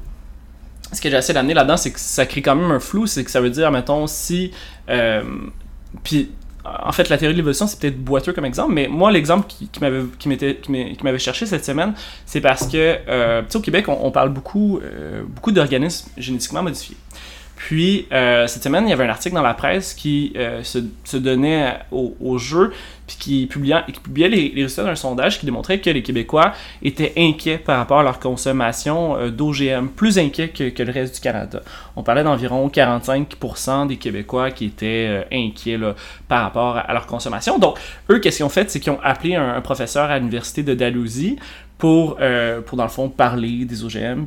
[0.93, 3.07] ce que j'essaie d'amener là-dedans, c'est que ça crée quand même un flou.
[3.07, 4.51] C'est que ça veut dire, mettons, si.
[4.89, 5.23] euh,
[6.03, 6.31] puis,
[6.63, 9.67] en fait, la théorie de l'évolution, c'est peut-être boiteux comme exemple, mais moi, l'exemple qui,
[9.67, 11.93] qui m'avait qui cherché cette semaine,
[12.25, 16.09] c'est parce que, euh, tu sais, au Québec, on, on parle beaucoup, euh, beaucoup d'organismes
[16.17, 16.97] génétiquement modifiés.
[17.67, 20.79] Puis, euh, cette semaine, il y avait un article dans la presse qui euh, se,
[21.03, 22.73] se donnait au, au jeu,
[23.05, 27.13] puis qui publiait, qui publiait les, résultats d'un sondage qui démontrait que les Québécois étaient
[27.15, 31.21] inquiets par rapport à leur consommation euh, d'OGM, plus inquiets que, que le reste du
[31.21, 31.61] Canada.
[31.95, 35.93] On parlait d'environ 45% des Québécois qui étaient euh, inquiets là,
[36.27, 37.59] par rapport à, leur consommation.
[37.59, 37.77] Donc,
[38.09, 38.71] eux, qu'est-ce qu'ils ont fait?
[38.71, 41.37] C'est qu'ils ont appelé un, un professeur à l'université de Dalhousie
[41.81, 44.25] pour, euh, pour, dans le fond, parler des OGM.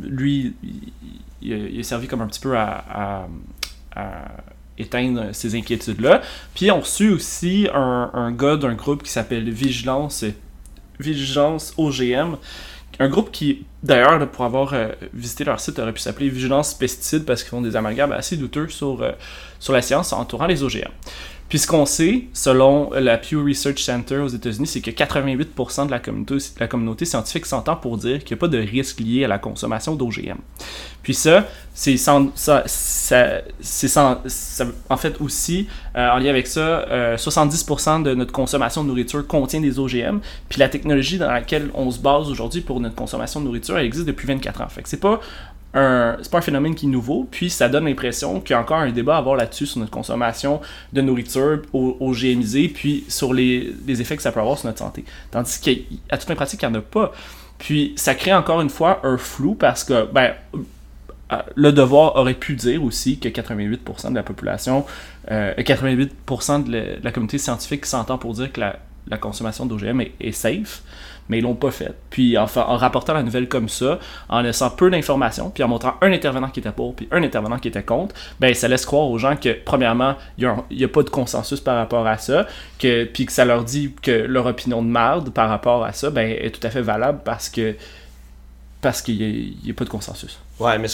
[0.00, 0.54] Lui,
[1.42, 3.26] il, il servi comme un petit peu à,
[4.78, 6.22] éteindre ces inquiétudes-là.
[6.54, 10.24] Puis, on reçu aussi un, gars d'un groupe qui s'appelle Vigilance,
[11.76, 12.36] OGM.
[12.98, 17.24] Un groupe qui, d'ailleurs, pour avoir euh, visité leur site, aurait pu s'appeler Vigilance Pesticides
[17.24, 19.12] parce qu'ils font des amalgames assez douteux sur, euh,
[19.58, 20.90] sur la science entourant les OGM.
[21.52, 25.90] Puis ce qu'on sait, selon la Pew Research Center aux États-Unis, c'est que 88% de
[25.90, 29.38] la communauté, scientifique s'entend pour dire qu'il n'y a pas de risque lié à la
[29.38, 30.38] consommation d'OGM.
[31.02, 32.30] Puis ça, c'est sans,
[34.88, 39.26] en fait aussi, euh, en lien avec ça, euh, 70% de notre consommation de nourriture
[39.26, 40.20] contient des OGM.
[40.48, 43.84] Puis la technologie dans laquelle on se base aujourd'hui pour notre consommation de nourriture, elle
[43.84, 44.68] existe depuis 24 ans.
[44.70, 45.20] Fait que c'est pas
[45.74, 48.60] un, c'est pas un phénomène qui est nouveau, puis ça donne l'impression qu'il y a
[48.60, 50.60] encore un débat à avoir là-dessus sur notre consommation
[50.92, 54.78] de nourriture au- OGMisée, puis sur les, les effets que ça peut avoir sur notre
[54.80, 55.04] santé.
[55.30, 57.12] Tandis qu'à toute fin pratique, il n'y en a pas.
[57.58, 60.32] Puis ça crée encore une fois un flou parce que, ben,
[61.32, 64.84] euh, le devoir aurait pu dire aussi que 88% de la population,
[65.30, 68.76] euh, 88% de la, de la communauté scientifique s'entend pour dire que la,
[69.08, 70.82] la consommation d'OGM est, est safe.
[71.28, 71.94] Mais ils l'ont pas fait.
[72.10, 75.94] Puis en, en rapportant la nouvelle comme ça, en laissant peu d'informations, puis en montrant
[76.00, 79.08] un intervenant qui était pour, puis un intervenant qui était contre, ben ça laisse croire
[79.08, 82.46] aux gens que, premièrement, il n'y a, pas de consensus par rapport à ça,
[82.78, 86.10] que, puis que ça leur dit que leur opinion de marde par rapport à ça
[86.10, 87.74] ben, est tout à fait valable parce que
[88.80, 90.38] parce qu'il n'y a, pas de consensus.
[90.58, 90.88] Ouais, mais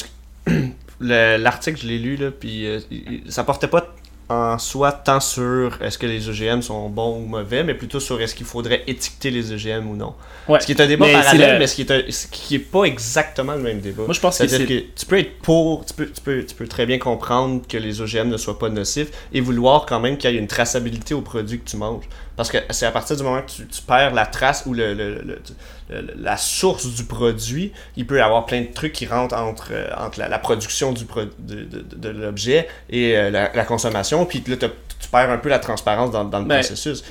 [1.01, 2.81] l'article, je l'ai lu, là, puis euh,
[3.29, 3.95] ça portait pas
[4.29, 8.21] en soi tant sur est-ce que les OGM sont bons ou mauvais, mais plutôt sur
[8.21, 10.15] est-ce qu'il faudrait étiqueter les OGM ou non.
[10.49, 10.61] Ouais.
[10.61, 12.59] Ce qui est un débat Mais parallèle, mais ce qui est, un- ce qui est
[12.59, 14.05] pas exactement le même débat.
[14.05, 16.67] Moi, je pense que que tu peux être pour, tu peux, tu, peux, tu peux
[16.69, 20.31] très bien comprendre que les OGM ne soient pas nocifs et vouloir quand même qu'il
[20.31, 22.05] y ait une traçabilité au produit que tu manges.
[22.39, 24.95] Parce que c'est à partir du moment que tu, tu perds la trace ou le,
[24.95, 25.43] le- le-
[25.91, 29.69] le- la source du produit, il peut y avoir plein de trucs qui rentrent entre,
[29.73, 33.65] euh, entre la, la production du pro- de, de- de l'objet et euh, la, la
[33.65, 37.03] consommation, puis là, tu perds un peu la transparence dans, dans le Ben, processus.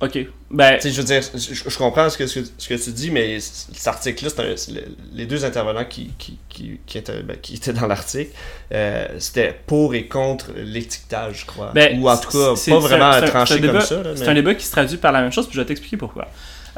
[0.00, 0.18] Ok.
[0.50, 2.74] Ben, Tu sais, je veux dire, je, je comprends ce que, ce que, ce que
[2.74, 7.22] tu dis, mais cet article-là, c'est le- les deux intervenants qui, qui, qui, qui étaient,
[7.22, 8.30] ben, qui étaient dans l'article,
[8.72, 11.72] euh, c'était pour et contre l'étiquetage, je crois.
[11.74, 14.02] Ben, Ou en tout cas, c'est- pas vraiment un- tranché comme ça.
[14.16, 16.28] C'est un débat qui se traduit par la même chose, puis je vais t'expliquer pourquoi.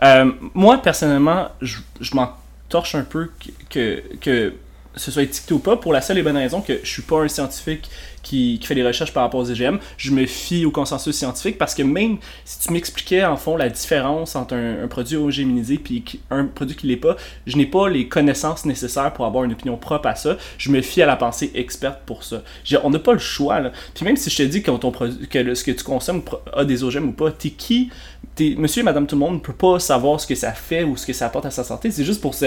[0.02, 2.32] Euh, moi, personnellement, je, je m'en
[2.68, 4.52] torche un peu que, que, que
[4.96, 7.20] ce soit étiqueté ou pas, pour la seule et bonne raison que je suis pas
[7.20, 7.88] un scientifique
[8.22, 9.78] qui, fait des recherches par rapport aux EGM.
[9.96, 13.68] Je me fie au consensus scientifique parce que même si tu m'expliquais en fond la
[13.68, 17.88] différence entre un, un produit OGMisé puis un produit qui l'est pas, je n'ai pas
[17.88, 20.36] les connaissances nécessaires pour avoir une opinion propre à ça.
[20.58, 22.42] Je me fie à la pensée experte pour ça.
[22.82, 23.60] On n'a pas le choix.
[23.94, 26.84] Puis même si je te dis que, ton que ce que tu consommes a des
[26.84, 27.90] OGM ou pas, t'es qui?
[28.34, 30.84] T'es, Monsieur et Madame tout le monde ne peut pas savoir ce que ça fait
[30.84, 31.90] ou ce que ça apporte à sa santé.
[31.90, 32.46] C'est juste pour se,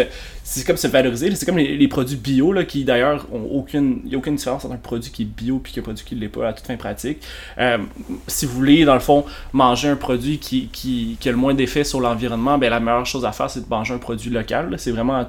[0.65, 1.33] comme se valoriser.
[1.35, 4.73] C'est comme les, produits bio là, qui d'ailleurs ont aucune, y a aucune différence entre
[4.73, 6.78] un produit qui est bio puis qu'un produit qui ne l'est pas à toute fin
[6.78, 7.21] pratique.
[7.58, 7.80] Euh,
[8.28, 11.54] si vous voulez dans le fond manger un produit qui, qui, qui a le moins
[11.54, 14.73] d'effet sur l'environnement, ben la meilleure chose à faire c'est de manger un produit local.
[14.78, 15.25] C'est vraiment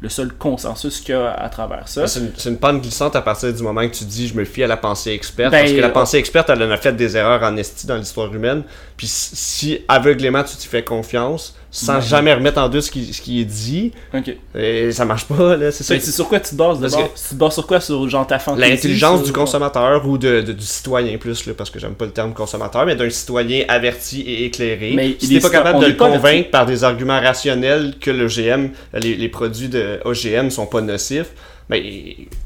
[0.00, 2.06] le seul consensus qu'il y a à travers ça.
[2.06, 4.66] C'est une, pente glissante à partir du moment que tu dis je me fie à
[4.66, 5.52] la pensée experte.
[5.52, 7.86] Ben, parce que la euh, pensée experte, elle en a fait des erreurs en esti
[7.86, 8.62] dans l'histoire humaine.
[9.00, 12.00] Puis si aveuglément tu t'y fais confiance, sans Ben.
[12.02, 14.36] jamais remettre en doute ce qui, ce qui est dit, Ok.
[14.54, 15.72] et ça marche pas, là.
[15.72, 15.94] C'est ça.
[15.94, 16.80] Ben, c'est sur quoi tu te bases?
[16.80, 17.80] Tu te bases sur quoi?
[17.80, 18.68] Sur genre ta fantaisie?
[18.70, 22.10] L'intelligence du consommateur ou de, de- du citoyen plus, là, parce que j'aime pas le
[22.10, 24.92] terme consommateur, mais d'un citoyen averti et éclairé.
[24.94, 26.50] Mais si t'es pas capable de le pas convaincre averti.
[26.50, 31.30] par des arguments rationnels que le GM, les, les produits de OGM sont pas nocifs,
[31.70, 31.82] ben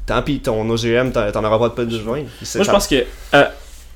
[0.05, 2.19] tant pis, ton OGM, t'en auras pas de besoin.
[2.19, 3.43] Moi, je pense que euh,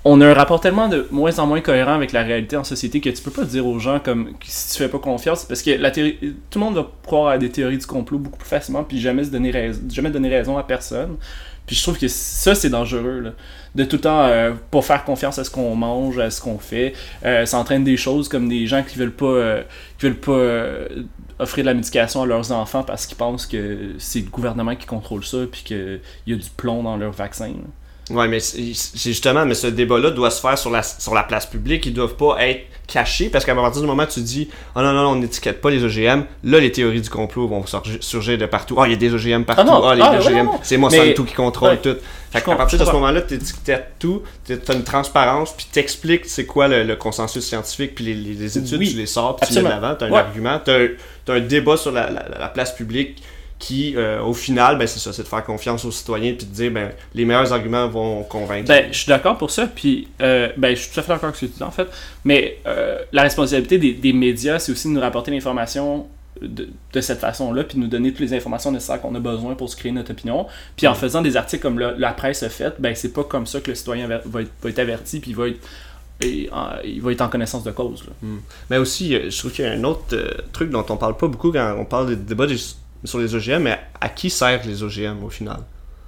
[0.05, 3.01] on a un rapport tellement de moins en moins cohérent avec la réalité en société
[3.01, 5.71] que tu peux pas dire aux gens comme si tu fais pas confiance parce que
[5.71, 6.17] la théorie,
[6.49, 9.25] tout le monde va croire à des théories du complot beaucoup plus facilement puis jamais
[9.25, 11.17] se donner raison, jamais donner raison à personne.
[11.65, 13.31] Puis je trouve que ça c'est dangereux là.
[13.75, 16.57] de tout le temps euh, pas faire confiance à ce qu'on mange, à ce qu'on
[16.59, 16.93] fait.
[17.25, 19.63] Euh, ça entraîne des choses comme des gens qui veulent pas euh,
[19.97, 20.87] qui veulent pas euh,
[21.39, 24.85] offrir de la médication à leurs enfants parce qu'ils pensent que c'est le gouvernement qui
[24.85, 27.51] contrôle ça puis qu'il y a du plomb dans leur vaccin.
[28.09, 28.73] Ouais, mais c'est
[29.11, 31.85] justement, mais ce débat-là doit se faire sur la, sur la place publique.
[31.85, 34.91] Ils doivent pas être cachés parce qu'à partir du moment où tu dis, oh non,
[34.93, 37.63] non, non, on n'étiquette pas les OGM, là, les théories du complot vont
[38.01, 38.75] surgir, de partout.
[38.79, 39.61] Ah, il y a des OGM partout.
[39.71, 41.77] Ah Ah, les ah, OGM, c'est Monsanto Mais- qui contrôle ouais.
[41.77, 41.95] tout.
[42.31, 46.45] Fait qu'à partir de ce moment-là, tu étiquettes tout, t'as une transparence, puis t'expliques c'est
[46.45, 49.47] quoi le, le consensus scientifique, puis les, les- les études, Oui, tu les sors, puis
[49.47, 50.19] tu mets de l'avant, t'as un Ouais.
[50.19, 50.79] argument, t'as
[51.27, 53.21] as un débat sur la, la- la place publique
[53.59, 56.51] qui, euh, au final, ben, c'est ça, c'est de faire confiance aux citoyens puis de
[56.53, 58.67] dire, ben, les meilleurs arguments vont convaincre.
[58.69, 61.25] Ben, je suis d'accord pour ça, puis euh, ben, je suis tout à fait d'accord
[61.25, 61.87] avec ce que tu dis en fait,
[62.23, 66.07] mais euh, la responsabilité des, des médias, c'est aussi de nous rapporter l'information
[66.41, 69.55] de, de cette façon-là, puis de nous donner toutes les informations nécessaires qu'on a besoin
[69.55, 70.47] pour se créer notre opinion.
[70.77, 73.45] Puis en faisant des articles comme le- la presse a fait, ben, c'est pas comme
[73.45, 75.59] ça que le citoyen va va être, va être averti, puis va être,
[76.21, 78.05] et, en- il va être en connaissance de cause.
[78.05, 78.13] là.
[78.69, 81.27] Mais aussi, je trouve qu'il y a un autre euh, truc dont on parle pas
[81.27, 82.55] beaucoup quand on parle des débats des-
[83.03, 85.59] sur les OGM, mais à qui servent les OGM au final?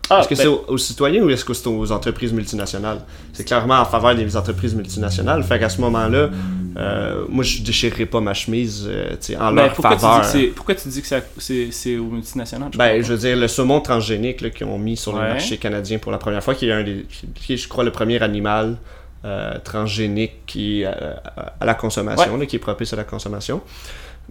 [0.10, 3.00] Ah, Est-ce que ben, c'est aux, aux citoyens ou est-ce que c'est aux entreprises multinationales?
[3.32, 5.42] C'est clairement en faveur des entreprises multinationales.
[5.44, 6.30] Fait qu'à ce moment-là,
[6.76, 10.02] euh, moi je déchirerai pas ma chemise euh, tu en ben, leur pourquoi, tu dis
[10.02, 10.22] faveur.
[10.22, 12.72] que c'est- pourquoi tu dis que c'est- c'est c'est aux multinationales?
[12.74, 15.28] je Ben, je veux dire, le saumon transgénique qu'ils ont mis sur le Ouais.
[15.30, 17.92] marché canadien pour la première fois, qui est un des, qui est, je crois, le
[17.92, 18.78] premier animal
[19.24, 23.62] euh, transgénique qui à la consommation, là, qui est propice à la consommation.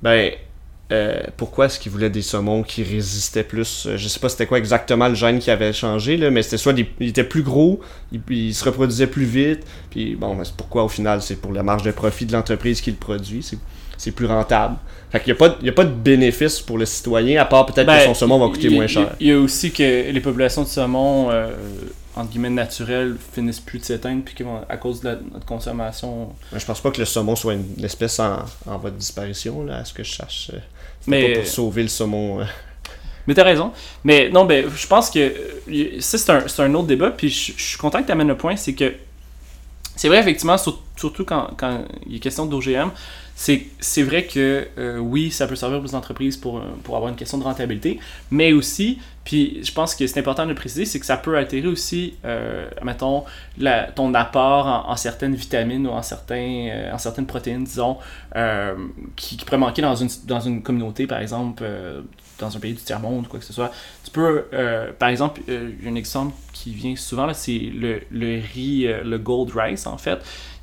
[0.02, 0.32] Ben,
[0.92, 3.86] euh, pourquoi est-ce qu'ils voulaient des saumons qui résistaient plus?
[3.86, 6.56] Euh, Je sais pas c'était quoi exactement le gène qui avait changé, là, mais c'était
[6.58, 7.80] soit des, ils étaient plus gros,
[8.12, 11.52] ils, ils se reproduisaient plus vite, puis bon, ben, c'est pourquoi au final c'est pour
[11.52, 13.58] la marge de profit de l'entreprise qui le produit, c'est,
[13.96, 14.76] c'est plus rentable.
[15.12, 17.98] Fait qu'il n'y a, a pas de bénéfice pour le citoyen, à part peut-être Ben,
[17.98, 19.14] que son saumon va coûter moins cher.
[19.20, 21.50] Il y a aussi que les populations de saumon euh,
[22.16, 26.30] entre guillemets, naturels finissent plus de s'éteindre, puis qu'à cause de la- notre consommation.
[26.54, 29.64] Je pense pas que le saumon soit une, une espèce en, en voie de disparition,
[29.64, 30.50] là, à ce que je cherche.
[30.54, 30.58] euh,
[31.06, 32.40] Mais- pas pour sauver le saumon.
[32.40, 32.44] euh.
[33.26, 33.72] Mais t'as raison.
[34.04, 35.18] Mais non, ben, je pense que
[35.68, 38.28] euh, ça, c'est un, un autre débat, puis je, je suis content que tu amènes
[38.28, 38.94] le point, c'est que
[39.96, 42.90] c'est vrai, effectivement, sur- surtout quand, quand il est question d'OGM,
[43.36, 47.10] c'est c'est vrai que euh, oui, ça peut servir aux entreprises pour, euh, pour avoir
[47.10, 47.98] une question de rentabilité,
[48.30, 48.98] mais aussi,
[49.30, 52.14] puis je pense que c'est important de le préciser, c'est que ça peut altérer aussi,
[52.24, 53.22] euh, mettons,
[53.94, 57.98] ton apport en, certaines vitamines ou en, certains, euh, en certaines protéines, disons,
[58.34, 58.74] euh,
[59.14, 61.62] qui, pourraient manquer dans une, dans une communauté, par exemple,
[62.40, 63.70] dans un pays du tiers-monde ou quoi que ce soit.
[64.02, 64.46] Tu peux,
[64.98, 70.18] par exemple, un exemple qui vient souvent, c'est le, riz, le gold rice, en fait,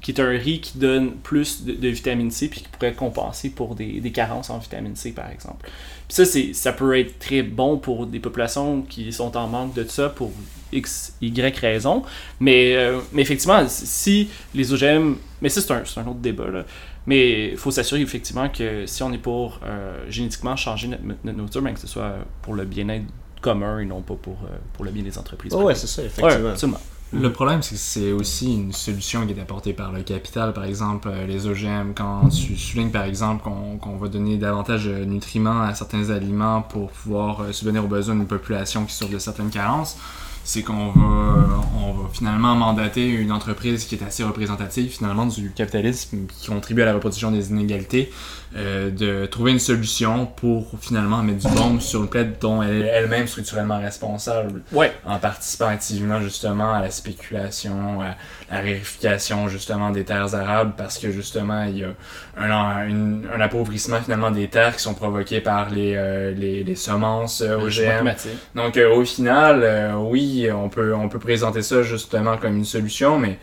[0.08, 3.50] qui est un riz qui donne plus de, de vitamine C puis qui pourrait compenser
[3.50, 5.70] pour des, des carences en vitamine C, par exemple.
[6.08, 9.74] Puis ça, c'est, ça peut être très bon pour des populations qui sont en manque
[9.74, 10.32] de ça pour
[10.72, 12.04] X, Y raison.
[12.39, 15.15] Mais, euh, mais effectivement, si les OGM...
[15.41, 16.63] Mais ça, c'est un, un autre débat, là.
[17.06, 21.38] Mais il faut s'assurer effectivement que si on est pour euh, génétiquement changer notre, notre
[21.38, 23.04] nourriture, ben, que ce soit pour le bien-être
[23.41, 25.54] commun et non pas pour, euh, pour le bien des entreprises.
[25.54, 25.80] Oh, ouais, privées.
[25.80, 26.80] c'est ça, effectivement.
[27.13, 30.52] Le problème, c'est que c'est aussi une solution qui est apportée par le capital.
[30.52, 34.86] Par exemple, euh, les OGM, quand tu soulignes par exemple qu'on qu'on va donner davantage
[34.86, 39.13] de nutriments à certains aliments pour pouvoir euh, subvenir aux besoins d'une population qui souffre
[39.13, 39.98] de certaines carences,
[40.43, 45.52] c'est qu'on va, on va finalement mandater une entreprise qui est assez représentative finalement du
[45.52, 48.12] capitalisme, qui contribue à la reproduction des inégalités,
[48.55, 52.81] euh, de trouver une solution pour finalement mettre du bombe sur le plaid dont elle
[52.83, 54.93] est elle-même structurellement responsable Ouais.
[55.05, 58.15] en participant activement justement à la spéculation, à
[58.55, 61.89] la vérification justement des terres arables parce que justement il y a
[62.38, 66.75] un, une- un appauvrissement finalement des terres qui sont provoqués par les, euh, les, les
[66.75, 68.13] semences euh, OGM.
[68.55, 72.65] Donc euh, au final, euh, oui, on peut, on peut présenter ça justement comme une
[72.65, 73.38] solution, mais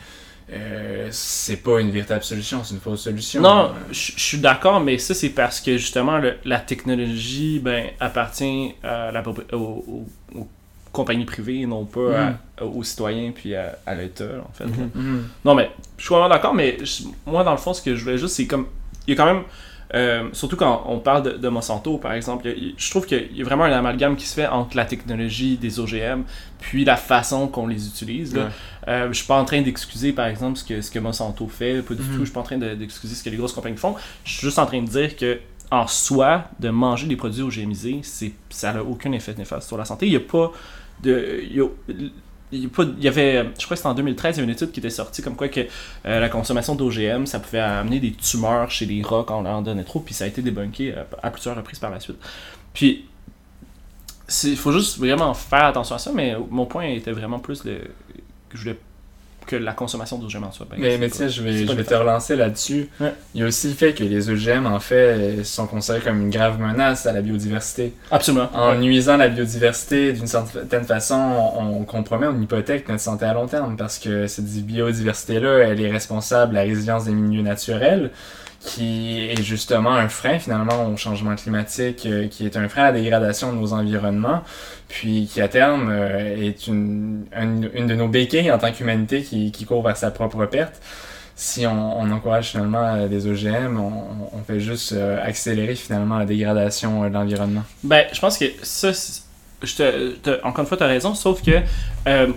[0.52, 3.40] euh, c'est pas une véritable solution, c'est une fausse solution.
[3.40, 8.72] Non, je suis d'accord, mais ça, c'est parce que justement, le- la technologie ben, appartient
[8.82, 10.48] à la, aux, aux- aux
[10.92, 14.64] compagnies privées et non pas à- aux citoyens puis à, à l'État, en fait.
[14.66, 14.90] Mhm.
[14.94, 15.24] mhm.
[15.44, 16.76] Non, mais je suis vraiment d'accord, mais
[17.26, 18.66] moi, dans le fond, ce que je voulais juste, c'est comme.
[19.06, 19.42] Il y a quand même.
[19.94, 23.28] Euh, surtout quand on parle de, de Monsanto, par exemple, il il- je trouve qu'il
[23.36, 26.22] y a vraiment un amalgame qui se fait entre la technologie des OGM
[26.60, 28.34] puis la façon qu'on les utilise.
[28.34, 28.44] là.
[28.44, 28.48] Ouais.
[28.88, 31.82] Euh, je suis pas en train d'excuser, par exemple, ce que, ce que Monsanto fait,
[31.82, 32.08] pas du Mhm.
[32.08, 32.18] tout.
[32.20, 33.94] Je suis pas en train de- d'excuser ce que les grosses compagnies font.
[34.24, 35.38] Je suis juste en train de dire que
[35.70, 38.00] en soi, de manger des produits OGMisés,
[38.50, 40.06] ça n'a aucun effet néfaste sur la santé.
[40.06, 40.52] Il n'y a pas
[41.02, 41.40] de.
[41.42, 41.68] il y a-
[42.54, 44.80] il y, avait, je crois que c'était en 2013, il y a une étude qui
[44.80, 45.60] était sortie comme quoi que
[46.06, 49.62] euh, la consommation d'OGM, ça pouvait amener des tumeurs chez les rats quand on en
[49.62, 52.18] donnait trop, puis ça a été débunké à, à plusieurs reprises par la suite.
[52.72, 53.06] Puis,
[54.44, 57.78] il faut juste vraiment faire attention à ça, mais mon point était vraiment plus le,
[58.48, 58.78] que je voulais
[59.46, 60.66] que la consommation d'OGM en soit.
[60.70, 62.88] ben, Mais, mais sais, je vais, pas je vais te relancer là-dessus.
[63.00, 63.12] Ouais.
[63.34, 66.20] Il y a aussi le fait que les OGM, en fait, euh, sont considérés comme
[66.20, 67.92] une grave menace à la biodiversité.
[68.10, 68.48] Absolument.
[68.54, 73.24] En nuisant à la biodiversité, d'une certaine façon, on, on compromet, on hypothèque notre santé
[73.24, 77.42] à long terme parce que cette biodiversité-là, elle est responsable de la résilience des milieux
[77.42, 78.10] naturels,
[78.64, 82.92] qui est justement un frein finalement au changement climatique, euh, qui est un frein à
[82.92, 84.42] la dégradation de nos environnements,
[84.88, 89.52] puis qui à terme euh, est une, une, de nos béquilles en tant qu'humanité qui,
[89.52, 90.80] qui court vers sa propre perte.
[91.36, 97.12] Si on, encourage finalement euh, les OGM, on, fait juste accélérer finalement la dégradation de
[97.12, 97.64] l'environnement.
[97.82, 98.92] Ben, je pense que ça,
[99.62, 101.60] je te, encore une fois, tu as raison, sauf que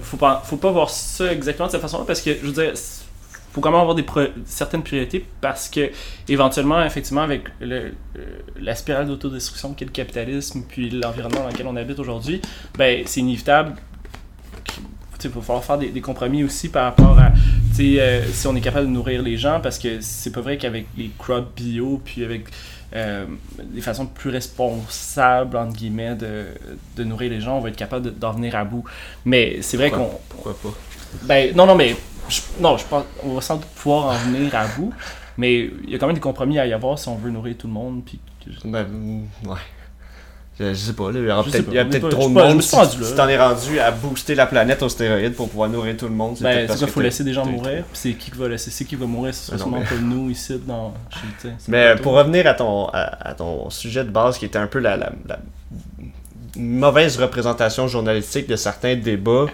[0.02, 2.74] faut, pas, faut pas voir ça exactement de cette façon-là parce que, je veux dire,
[3.58, 5.90] faut quand même avoir des pro- certaines priorités parce que,
[6.30, 8.26] éventuellement, effectivement, avec le, euh,
[8.60, 12.40] la spirale d'autodestruction qu'est le capitalisme puis l'environnement dans lequel on habite aujourd'hui,
[12.78, 13.74] ben, c'est inévitable.
[15.24, 17.32] Il va falloir faire des, des compromis aussi par rapport à
[17.80, 20.86] euh, si on est capable de nourrir les gens parce que c'est pas vrai qu'avec
[20.98, 22.46] les crops bio puis avec
[22.96, 23.26] euh,
[23.64, 26.46] des façons plus responsables entre guillemets de,
[26.96, 28.84] de nourrir les gens on va être capable de- d'en venir à bout
[29.26, 30.70] mais c'est vrai qu'on Pourquoi pas?
[31.24, 31.96] Ben non non mais
[32.30, 34.94] je, non je pense on va sans doute pouvoir en venir à bout
[35.38, 37.56] mais il y a quand même des compromis à y avoir si on veut nourrir
[37.58, 38.20] tout le monde puis
[38.66, 39.58] Ben, mm, ouais.
[40.60, 42.62] Je, je sais pas, là, il y aura peut-être pas- trop de monde.
[42.64, 46.08] Si, si t'en es rendu à booster la planète aux stéroïdes pour pouvoir nourrir tout
[46.08, 48.38] le monde, c'est ben parce que faut laisser des gens mourir puis c'est qui qui
[48.40, 50.96] va laisser c'est qui va mourir c'est Ben sûrement mais- pas nous ici dans
[51.40, 54.66] sais, Mais pour revenir à ton, à, à ton sujet de base, qui était un
[54.66, 55.38] peu la, la- la
[56.58, 59.46] mauvaise représentation journalistique de certains débats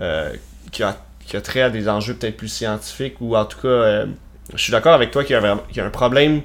[0.00, 0.32] euh,
[0.72, 0.96] qui, a,
[1.28, 4.06] qui a trait à des enjeux peut-être plus scientifiques, ou en tout cas, euh,
[4.54, 6.40] je suis d'accord avec toi qu'il y, a y un problème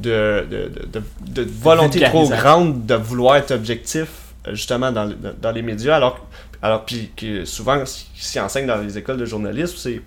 [0.00, 4.08] de, de, de, volonté trop grande de vouloir être objectif,
[4.46, 6.26] euh, justement, dans, dans les médias, alors
[6.62, 10.02] Alors, puis que souvent, ce qui s'y enseigne dans les écoles de journalisme, c'est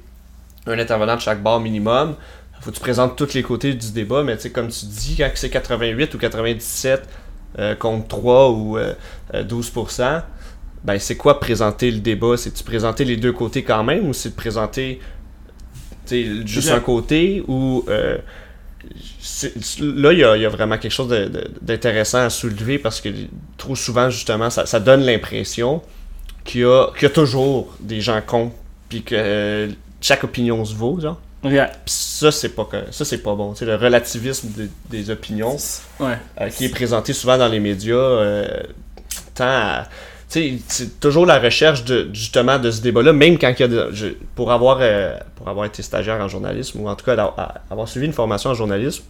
[0.68, 2.16] un intervenant de chaque bar minimum.
[2.60, 5.16] Faut que tu présentes tous les côtés du débat, mais tu sais, comme tu dis,
[5.18, 7.08] quand c'est 88 ou 97
[7.58, 8.94] euh, contre 3 ou euh,
[9.34, 10.22] euh, 12%,
[10.84, 12.38] ben c'est quoi présenter le débat?
[12.38, 15.00] C'est-tu présenter les deux côtés quand même ou c'est de présenter
[16.46, 18.18] juste un côté ou euh,
[19.80, 21.08] là il y, a- il y a vraiment quelque chose
[21.62, 23.10] d'intéressant à soulever parce que
[23.58, 25.82] trop souvent justement ça, ça donne l'impression
[26.44, 28.56] qu'il y, a, qu'il y a toujours des gens contre
[28.90, 29.68] puis que euh,
[30.02, 31.20] chaque opinion se vaut genre.
[31.86, 35.56] Ça c'est pas ça c'est pas bon, c'est le relativisme des- des opinions
[36.00, 36.18] Ouais.
[36.42, 38.64] euh, qui est présenté souvent dans les médias, euh,
[39.34, 39.88] tend à-
[40.32, 43.88] c'est toujours la recherche justement de ce débat-là, même quand il y a
[44.36, 47.34] pour avoir euh, pour avoir été stagiaire en journalisme ou en tout cas
[47.70, 49.04] avoir suivi une formation en journalisme,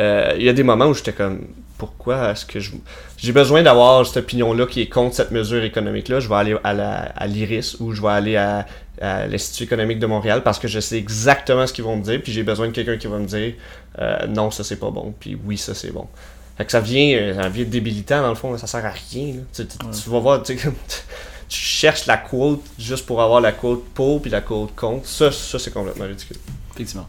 [0.00, 1.46] euh, il y a des moments où j'étais comme
[1.78, 2.58] pourquoi est-ce que
[3.16, 7.26] j'ai besoin d'avoir cette opinion-là qui est contre cette mesure économique-là, je vais aller à
[7.26, 8.66] l'IRIS ou je vais aller à,
[9.00, 12.20] à l'Institut économique de Montréal parce que je sais exactement ce qu'ils vont me dire,
[12.22, 13.54] puis j'ai besoin de quelqu'un qui va me dire
[13.98, 16.06] euh, non, ça c'est pas bon, puis oui, ça c'est bon.
[16.56, 19.34] Fait que ça vient, euh, ça vient débilitant dans le fond, ça sert à rien.
[19.54, 20.56] Tu, tu- tu vas voir, tu
[21.48, 25.06] cherches la quote juste pour avoir la quote pour puis la quote contre.
[25.06, 26.36] Ça, ça c'est complètement ridicule.
[26.74, 27.08] Effectivement.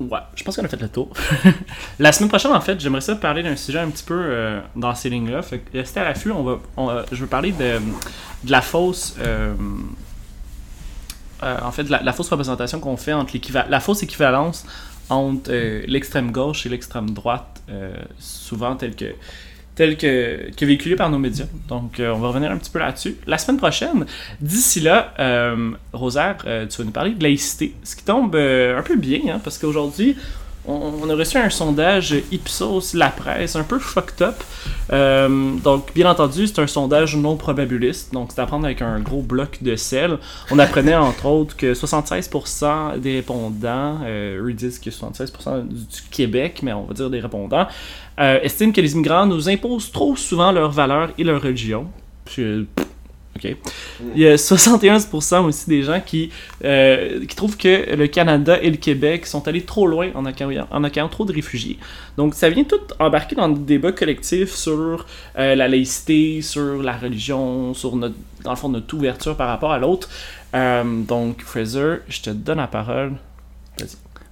[0.00, 1.10] Ouais, je pense qu'on a fait le tour.
[2.00, 4.94] la semaine prochaine, en fait, j'aimerais ça parler d'un sujet un petit peu euh, dans
[4.96, 5.42] ces lignes-là.
[5.42, 6.32] Fait que restez à l'affût.
[6.32, 7.78] On va, on va- je veux parler de,
[8.42, 9.14] de la fausse.
[9.20, 9.54] euh,
[11.42, 13.32] euh, en fait, de la, la fausse représentation qu'on fait entre.
[13.68, 14.64] La fausse équivalence
[15.10, 17.51] entre euh, l'extrême gauche et l'extrême droite, euh,
[18.18, 19.14] souvent telle que
[19.74, 21.46] telle que, que par nos médias.
[21.68, 23.16] Donc, euh, on va revenir un petit peu là-dessus.
[23.26, 24.06] La semaine prochaine,
[24.40, 28.78] d'ici là, euh, Rosaire, euh, tu vas nous parler de laïcité, ce qui tombe euh,
[28.78, 30.16] un peu bien, hein, parce qu'aujourd'hui,
[30.66, 34.36] on, a reçu un sondage Ipsos La Presse, un peu fucked up.
[34.92, 39.00] Euh, donc, bien entendu, c'est un sondage non probabiliste, donc c'est à prendre avec un
[39.00, 40.18] gros bloc de sel.
[40.50, 46.60] On apprenait entre autres que 76% des répondants, euh, eux disent que 76% du, Québec,
[46.62, 47.66] mais on va dire des répondants,
[48.20, 51.86] euh, estiment que les immigrants nous imposent trop souvent leurs valeurs et leur religion.
[54.14, 56.30] Il y a 71% aussi des gens qui,
[56.64, 61.08] euh, qui trouvent que le Canada et le Québec sont allés trop loin en accueillant,
[61.08, 61.78] trop de réfugiés.
[62.16, 65.06] Donc ça vient tout embarquer dans des débats collectifs sur
[65.38, 69.72] euh, la laïcité, sur la religion, sur notre, dans le fond notre ouverture par rapport
[69.72, 70.08] à l'autre.
[70.54, 73.12] Euh, donc Fraser, je te donne la parole.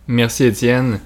[0.06, 1.00] Merci Étienne.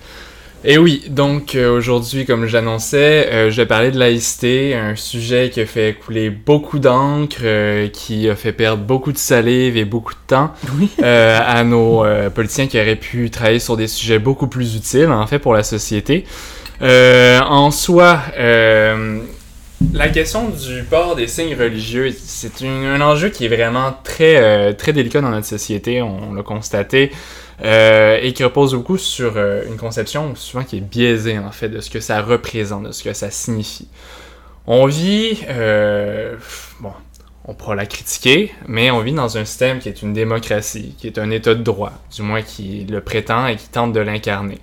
[0.67, 5.51] Et oui, donc euh, aujourd'hui, comme j'annonçais, euh, je vais parler de laïcité, un sujet
[5.51, 9.85] qui a fait couler beaucoup d'encre, euh, qui a fait perdre beaucoup de salive et
[9.85, 10.89] beaucoup de temps Oui.
[11.03, 12.03] à nos
[12.35, 15.63] politiciens qui auraient pu travailler sur des sujets beaucoup plus utiles, en fait, pour la
[15.63, 16.25] société.
[16.81, 23.95] En soi, la question du port des signes religieux, c'est un enjeu qui est vraiment
[24.03, 27.11] très, très délicat dans notre société, on l'a constaté.
[27.63, 31.69] Euh, et qui repose beaucoup sur euh, une conception souvent qui est biaisée en fait
[31.69, 33.89] de ce que ça représente, de ce que ça signifie.
[34.67, 36.37] On vit, euh,
[36.81, 36.93] bon,
[37.45, 41.07] on pourra la critiquer, mais on vit dans un système qui est une démocratie, qui
[41.07, 44.59] est un état de droit, du moins qui le prétend et qui tente de l'incarner.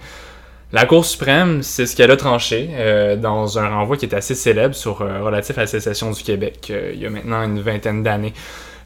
[0.74, 2.70] La Cour suprême, c'est ce qu'elle a tranché
[3.18, 6.98] dans un renvoi qui est assez célèbre sur relatif à la sécession du Québec, il
[6.98, 8.34] y a maintenant une vingtaine d'années.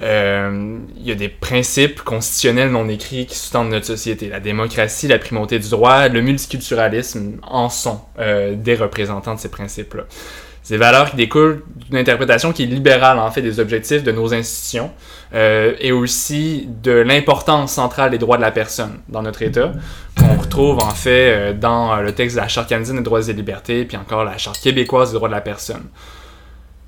[0.01, 4.29] Euh, il y a des principes constitutionnels non écrits qui sous-tendent notre société.
[4.29, 9.49] La démocratie, la primauté du droit, le multiculturalisme en sont euh, des représentants de ces
[9.49, 10.03] principes-là.
[10.65, 14.33] Ces valeurs qui découlent d'une interprétation qui est libérale en fait des objectifs de nos
[14.33, 14.91] institutions
[15.35, 19.73] euh, et aussi de l'importance centrale des droits de la personne dans notre État,
[20.17, 23.33] qu'on retrouve en fait euh, dans le texte de la Charte canadienne des droits et
[23.33, 25.83] libertés, puis encore la Charte québécoise des droits de la personne.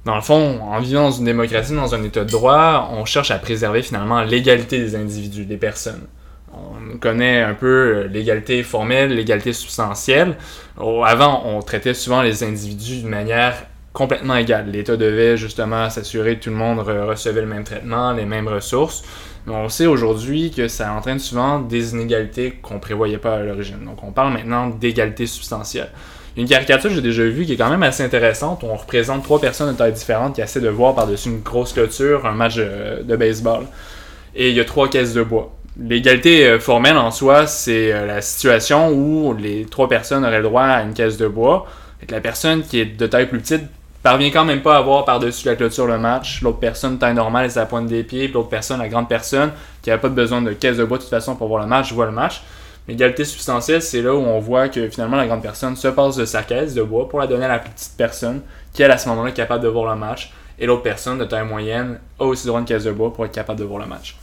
[0.08, 3.30] Dans le fond, en vivant dans une démocratie, dans un état de droit, on cherche
[3.30, 6.08] à préserver finalement l'égalité des individus, des personnes.
[6.54, 10.38] On connaît un peu l'égalité formelle, l'égalité substantielle.
[10.78, 14.72] Avant, on traitait souvent les individus d'une manière complètement égale.
[14.72, 18.48] L'État devait justement s'assurer que tout le monde re- recevait le même traitement, les mêmes
[18.48, 19.04] ressources.
[19.46, 23.84] Mais on sait aujourd'hui que ça entraîne souvent des inégalités qu'on prévoyait pas à l'origine.
[23.84, 25.90] Donc on parle maintenant d'égalité substantielle.
[26.38, 29.42] Une caricature que j'ai déjà vue qui est quand même assez intéressante on représente trois
[29.42, 33.04] personnes de taille différentes qui essaient de voir par-dessus une grosse clôture un match de,
[33.04, 33.66] de baseball.
[34.36, 35.52] Et il y a trois caisses de bois.
[35.80, 40.44] L'égalité euh, formelle en soi, c'est euh, la situation où les trois personnes auraient le
[40.44, 41.68] droit à une caisse de bois.
[42.02, 43.64] Et la personne qui est de taille plus petite
[44.02, 46.42] parvient quand même pas à voir par-dessus la clôture le match.
[46.42, 48.28] L'autre personne, taille normale, et sa pointe des pieds.
[48.28, 51.12] L'autre personne, la grande personne, qui n'a pas besoin de caisse de bois de toute
[51.12, 52.42] façon pour voir le match, voit le match.
[52.88, 56.26] L'égalité substantielle, c'est là où on voit que finalement la grande personne se passe de
[56.26, 58.42] sa caisse de bois pour la donner à la plus petite personne,
[58.74, 61.26] qui elle à ce moment-là est capable de voir le match et l'autre personne de
[61.26, 63.82] taille moyenne a aussi droit à une caisse de bois pour être capable de voir
[63.82, 64.16] le match.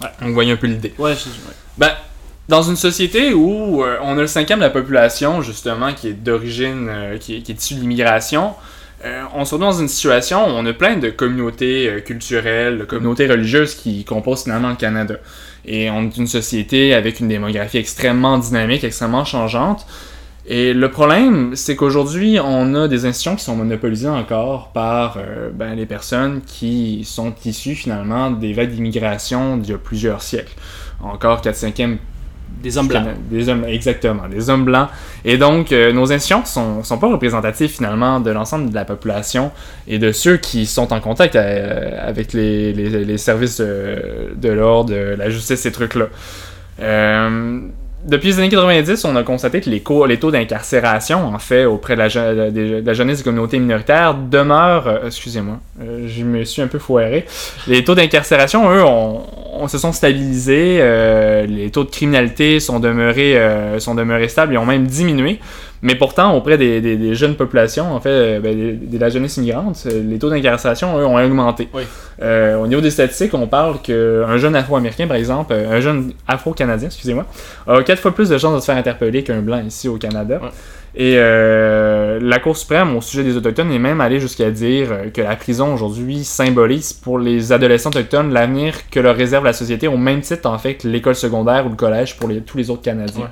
[0.00, 0.94] Donc, vous voyez un peu l'idée.
[0.98, 1.54] Ouais, je- ouais.
[1.78, 1.90] Ben,
[2.48, 6.12] dans une société où euh, on a le cinquième de la population, justement, qui est
[6.12, 8.54] d'origine, euh, qui, est- qui est issue de l'immigration,
[9.04, 12.84] euh, on se retrouve dans une situation où on a plein de communautés culturelles, de
[12.84, 15.16] communautés religieuses qui composent finalement le Canada.
[15.64, 19.86] Et on est une société avec une démographie extrêmement dynamique, extrêmement changeante.
[20.44, 25.50] Et le problème, c'est qu'aujourd'hui, on a des institutions qui sont monopolisées encore par euh,
[25.54, 30.54] ben, les personnes qui sont issues finalement des vagues d'immigration d'il y a plusieurs siècles.
[31.00, 31.98] Encore 4-5e
[32.62, 33.06] Des hommes blancs.
[33.30, 34.88] des hommes, exactement, des hommes blancs.
[35.24, 39.50] Et donc, euh, nos institutions sont, sont pas représentatives finalement de l'ensemble de la population
[39.88, 45.14] et de ceux qui sont en contact euh, avec les, services de, de l'ordre, de
[45.18, 46.06] la justice, ces trucs-là.
[46.80, 47.60] Euh,
[48.04, 51.64] depuis les années 90, on a constaté que les, co- les taux d'incarcération, en fait,
[51.64, 52.08] auprès de la,
[52.50, 54.88] de- jeunesse des communautés minoritaires demeurent.
[54.88, 57.26] euh, excusez-moi, euh, je me suis un peu foiré.
[57.66, 59.22] Les taux d'incarcération, eux, on,
[59.68, 60.78] se sont stabilisés.
[60.80, 62.80] euh, les taux de criminalité sont
[63.94, 65.38] demeurés stables et ont même diminué.
[65.84, 69.36] Mais pourtant, auprès des, des- des jeunes populations, en fait, euh, ben, de la jeunesse
[69.38, 71.68] immigrante, euh, les taux d'incarcération, eux, ont augmenté.
[71.74, 71.82] Oui.
[72.22, 76.86] Euh, au niveau des statistiques, on parle qu'un jeune afro-américain, par exemple, un jeune afro-canadien,
[76.86, 77.26] excusez-moi,
[77.66, 80.38] a quatre fois plus de chances de se faire interpeller qu'un blanc ici au Canada.
[80.40, 80.48] Ouais.
[80.94, 85.20] Et euh, la Cour suprême, au sujet des Autochtones, est même allée jusqu'à dire que
[85.22, 89.96] la prison aujourd'hui symbolise pour les adolescents autochtones l'avenir que leur réserve la société, au
[89.96, 92.82] même titre en fait que l'école secondaire ou le collège pour les- tous les autres
[92.82, 93.22] Canadiens.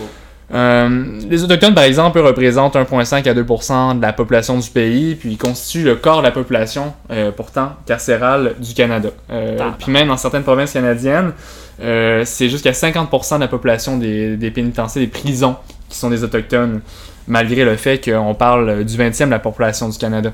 [0.00, 0.06] Ouais.
[0.52, 5.14] Euh, les Autochtones, par exemple, eux, représentent 1,5 à 2% de la population du pays,
[5.14, 9.10] puis ils constituent le corps de la population, euh, pourtant, carcérale du Canada.
[9.30, 11.32] Euh, puis même dans certaines provinces canadiennes,
[11.78, 15.56] c'est jusqu'à 50% de la population des, des pénitenciers, des prisons,
[15.88, 16.80] qui sont des Autochtones,
[17.26, 20.32] malgré le fait qu'on parle du 20e de la population du Canada,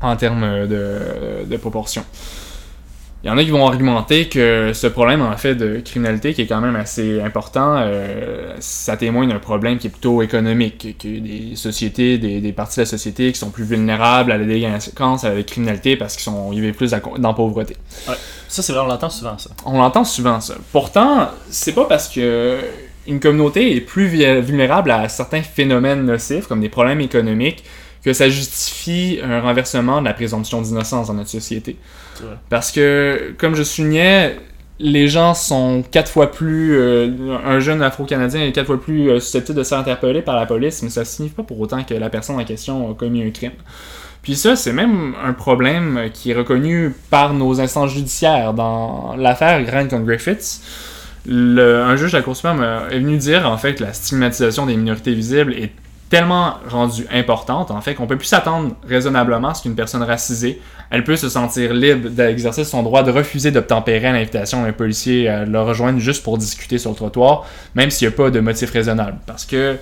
[0.00, 2.04] en termes de, de proportion.
[3.22, 6.40] Il y en a qui vont argumenter que ce problème en fait de criminalité qui
[6.40, 11.06] est quand même assez important, euh, ça témoigne d'un problème qui est plutôt économique, que
[11.06, 15.24] des sociétés, des, des parties de la société qui sont plus vulnérables à la délinquance,
[15.24, 17.76] à la criminalité parce qu'ils sont ils vivent plus à- dans la pauvreté.
[18.48, 19.50] Ça, c'est vrai, on l'entend souvent, ça.
[19.66, 20.54] On l'entend souvent ça.
[20.72, 22.56] Pourtant, c'est pas parce que
[23.06, 27.64] une communauté est plus vulnérable à certains phénomènes nocifs comme des problèmes économiques
[28.04, 31.76] que ça justifie un renversement de la présomption d'innocence dans notre société.
[32.48, 34.36] Parce que, comme je soulignais,
[34.78, 36.74] les gens sont quatre fois plus.
[36.78, 37.10] euh,
[37.46, 40.46] un jeune afro-canadien est quatre fois plus euh, susceptible de se faire interpeller par la
[40.46, 43.30] police, mais ça signifie pas pour autant que la personne en question a commis un
[43.30, 43.52] crime.
[44.22, 48.52] Puis ça, c'est même un problème qui est reconnu par nos instances judiciaires.
[48.54, 50.60] Dans l'affaire Grant contre Griffiths,
[51.26, 54.64] le- un juge de la Cour suprême est venu dire en fait que la stigmatisation
[54.66, 55.70] des minorités visibles est
[56.10, 60.60] tellement rendue importante en fait qu'on peut plus s'attendre raisonnablement à ce qu'une personne racisée
[60.90, 65.28] elle peut se sentir libre d'exercer son droit de refuser d'obtempérer à l'invitation d'un policier
[65.28, 68.40] à le rejoindre juste pour discuter sur le trottoir, même s'il n'y a pas de
[68.40, 69.18] motif raisonnable.
[69.26, 69.76] Parce que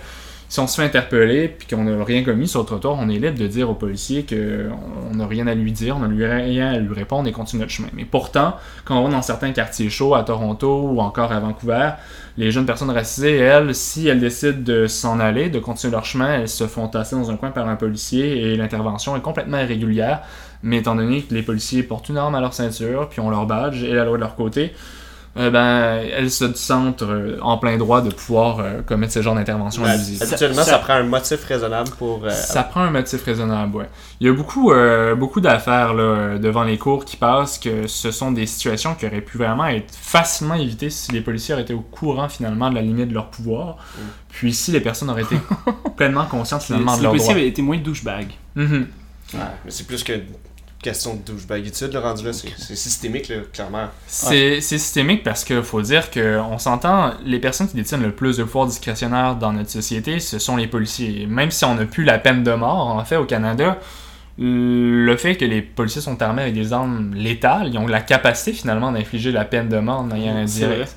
[0.49, 3.19] si on se fait interpeller puis qu'on n'a rien commis sur le trottoir, on est
[3.19, 6.79] libre de dire au policier qu'on n'a rien à lui dire, on n'a rien à
[6.79, 7.89] lui répondre et continue notre chemin.
[7.93, 8.55] Mais pourtant,
[8.87, 11.91] quand on va dans certains quartiers chauds à Toronto ou encore à Vancouver,
[12.39, 16.41] les jeunes personnes racisées, elles, si elles décident de s'en aller, de continuer leur chemin,
[16.41, 20.23] elles se font tasser dans un coin par un policier et l'intervention est complètement irrégulière.
[20.63, 23.47] Mais étant donné que les policiers portent une arme à leur ceinture, puis ont leur
[23.47, 24.73] badge et la loi de leur côté,
[25.39, 29.35] euh, ben, elles se sentent euh, en plein droit de pouvoir euh, commettre ce genre
[29.35, 30.23] d'intervention Ben, abusive.
[30.23, 32.25] Habituellement, Ça- ça, prend un motif raisonnable pour.
[32.25, 33.89] euh, Ça prend un motif raisonnable, ouais.
[34.21, 38.11] Il y a beaucoup, euh, beaucoup d'affaires là, devant les cours qui passent que ce
[38.11, 41.75] sont des situations qui auraient pu vraiment être facilement évitées si les policiers auraient été
[41.75, 43.77] au courant finalement de la limite de leur pouvoir.
[44.29, 45.37] Puis si les personnes auraient été
[45.97, 47.41] pleinement conscientes finalement Si de le leur policier droit.
[47.41, 48.29] avait été moins douchebag.
[48.57, 48.87] Mhm.
[49.35, 50.23] Ouais, mais c'est plus qu'une
[50.83, 52.33] question de douchebagitude, le rendu là.
[52.33, 53.87] C'est c'est systémique, là, clairement.
[54.07, 58.37] C'est c'est systémique parce qu'il faut dire qu'on s'entend, les personnes qui détiennent le plus
[58.37, 61.27] de pouvoir discrétionnaire dans notre société, ce sont les policiers.
[61.27, 63.79] Même si on n'a plus la peine de mort, en fait, au Canada,
[64.39, 68.53] le fait que les policiers sont armés avec des armes létales, ils ont la capacité
[68.53, 70.75] finalement d'infliger la peine de mort de manière C'est vrai.
[70.75, 70.97] indirecte.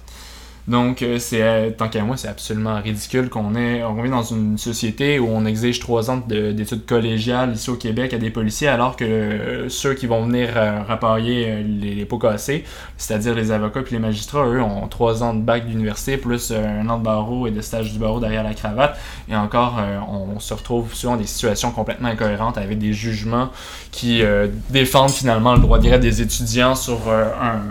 [0.67, 4.21] Donc, euh, c'est euh, tant qu'à moi, c'est absolument ridicule qu'on ait, on vit dans
[4.21, 8.29] une société où on exige trois ans de- d'études collégiales ici au Québec à des
[8.29, 12.63] policiers, alors que euh, ceux qui vont venir euh, les, pots cassés,
[12.97, 16.87] c'est-à-dire les avocats puis les magistrats, eux, ont trois ans de bac d'université plus un
[16.89, 18.97] an de barreau et de stage du barreau derrière la cravate.
[19.29, 23.49] Et encore, on se retrouve souvent dans des situations complètement incohérentes avec des jugements
[23.91, 24.21] qui
[24.69, 27.61] défendent finalement le droit grève des étudiants sur un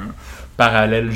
[0.56, 1.10] parallèle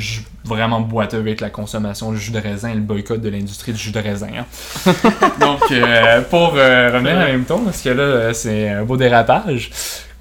[0.45, 3.79] vraiment boiteux avec la consommation du jus de raisin et le boycott de l'industrie du
[3.79, 4.27] jus de raisin.
[4.37, 4.45] hein.
[5.41, 9.71] Donc, euh, pour euh, revenir à Hamilton, parce que là, euh, c'est un beau dérapage.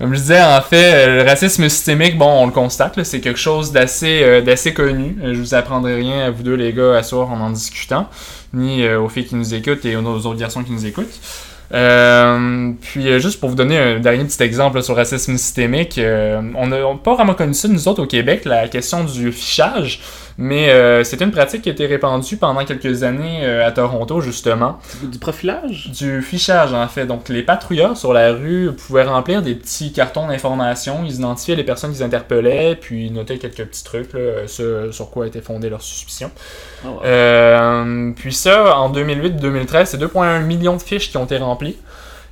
[0.01, 3.21] Comme je disais, en fait, euh, le racisme systémique, bon, on le constate, là, c'est
[3.21, 5.17] quelque chose d'assez euh, d'assez connu.
[5.23, 8.09] Euh, Je vous apprendrai rien à vous deux, les gars, à soir en en discutant,
[8.53, 11.21] ni aux filles qui nous écoutent et aux autres garçons qui nous écoutent.
[11.75, 15.99] Euh, puis euh, juste pour vous donner un dernier petit exemple sur le racisme systémique,
[15.99, 20.01] euh, on n'a pas vraiment connu ça nous autres au Québec, la question du fichage,
[20.37, 24.21] mais euh, c'est une pratique qui a été répandue pendant quelques années euh, à Toronto
[24.21, 24.79] justement.
[25.03, 25.91] Du profilage?
[25.93, 27.07] Du fichage, en fait.
[27.07, 31.03] Donc, les patrouilleurs sur la rue pouvaient remplir des petits cartons d'information.
[31.05, 35.11] Ils identifiaient les personnes qu'ils interpellaient, puis ils notaient quelques petits trucs là, sur, sur
[35.11, 36.31] quoi était fondée leur suspicion.
[36.85, 36.97] Ah ouais.
[37.05, 41.77] Euh, puis ça, en 2008-2013, c'est 2,1 millions de fiches qui ont été remplies.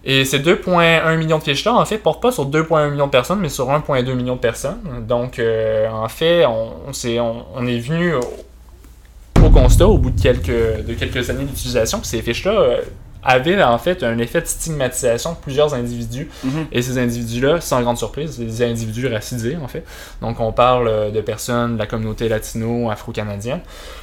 [0.05, 3.39] Et ces 2,1 millions de fiches-là, en fait, portent pas sur 2,1 millions de personnes,
[3.41, 4.81] mais sur 1,2 millions de personnes.
[5.07, 10.49] Donc, euh, en fait, on, s'est- on- est venu au, constat, au bout de quelques,
[10.87, 12.79] de quelques années d'utilisation, que ces fiches-là
[13.23, 16.29] avaient en fait un effet de stigmatisation de plusieurs individus.
[16.45, 16.67] Mhm.
[16.73, 19.85] Et ces individus-là, sans grande surprise, c'est des individus racisés, en fait.
[20.21, 23.61] Donc, on parle euh, de personnes de la communauté latino, afro-canadienne.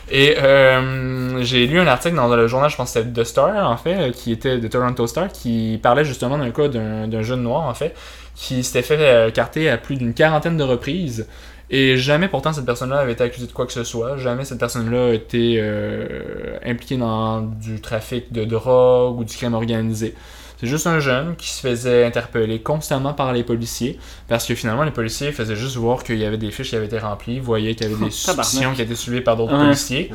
[0.09, 3.70] Et euh, j'ai lu un article dans le journal, je pense que c'était The Star,
[3.70, 7.43] en fait, euh, qui était de Toronto Star, qui parlait justement d'un cas d'un jeune
[7.43, 7.95] noir, en fait,
[8.36, 11.28] qui s'était fait carter à plus d'une quarantaine de reprises.
[11.72, 14.17] Et jamais pourtant cette personne-là avait été accusée de quoi que ce soit.
[14.17, 19.53] Jamais cette personne-là a été euh, impliquée dans du trafic de drogue ou du crime
[19.53, 20.15] organisé.
[20.59, 23.97] C'est juste un jeune qui se faisait interpeller constamment par les policiers
[24.28, 26.88] parce que finalement les policiers faisaient juste voir qu'il y avait des fiches qui avaient
[26.88, 29.65] été remplies, voyaient qu'il y avait des suspicions qui étaient soulevées par d'autres Ouais.
[29.65, 30.11] policiers.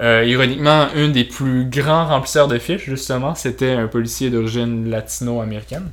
[0.00, 5.88] Euh, ironiquement, un des plus grands remplisseurs de fiches, justement, c'était un policier d'origine latino-américaine.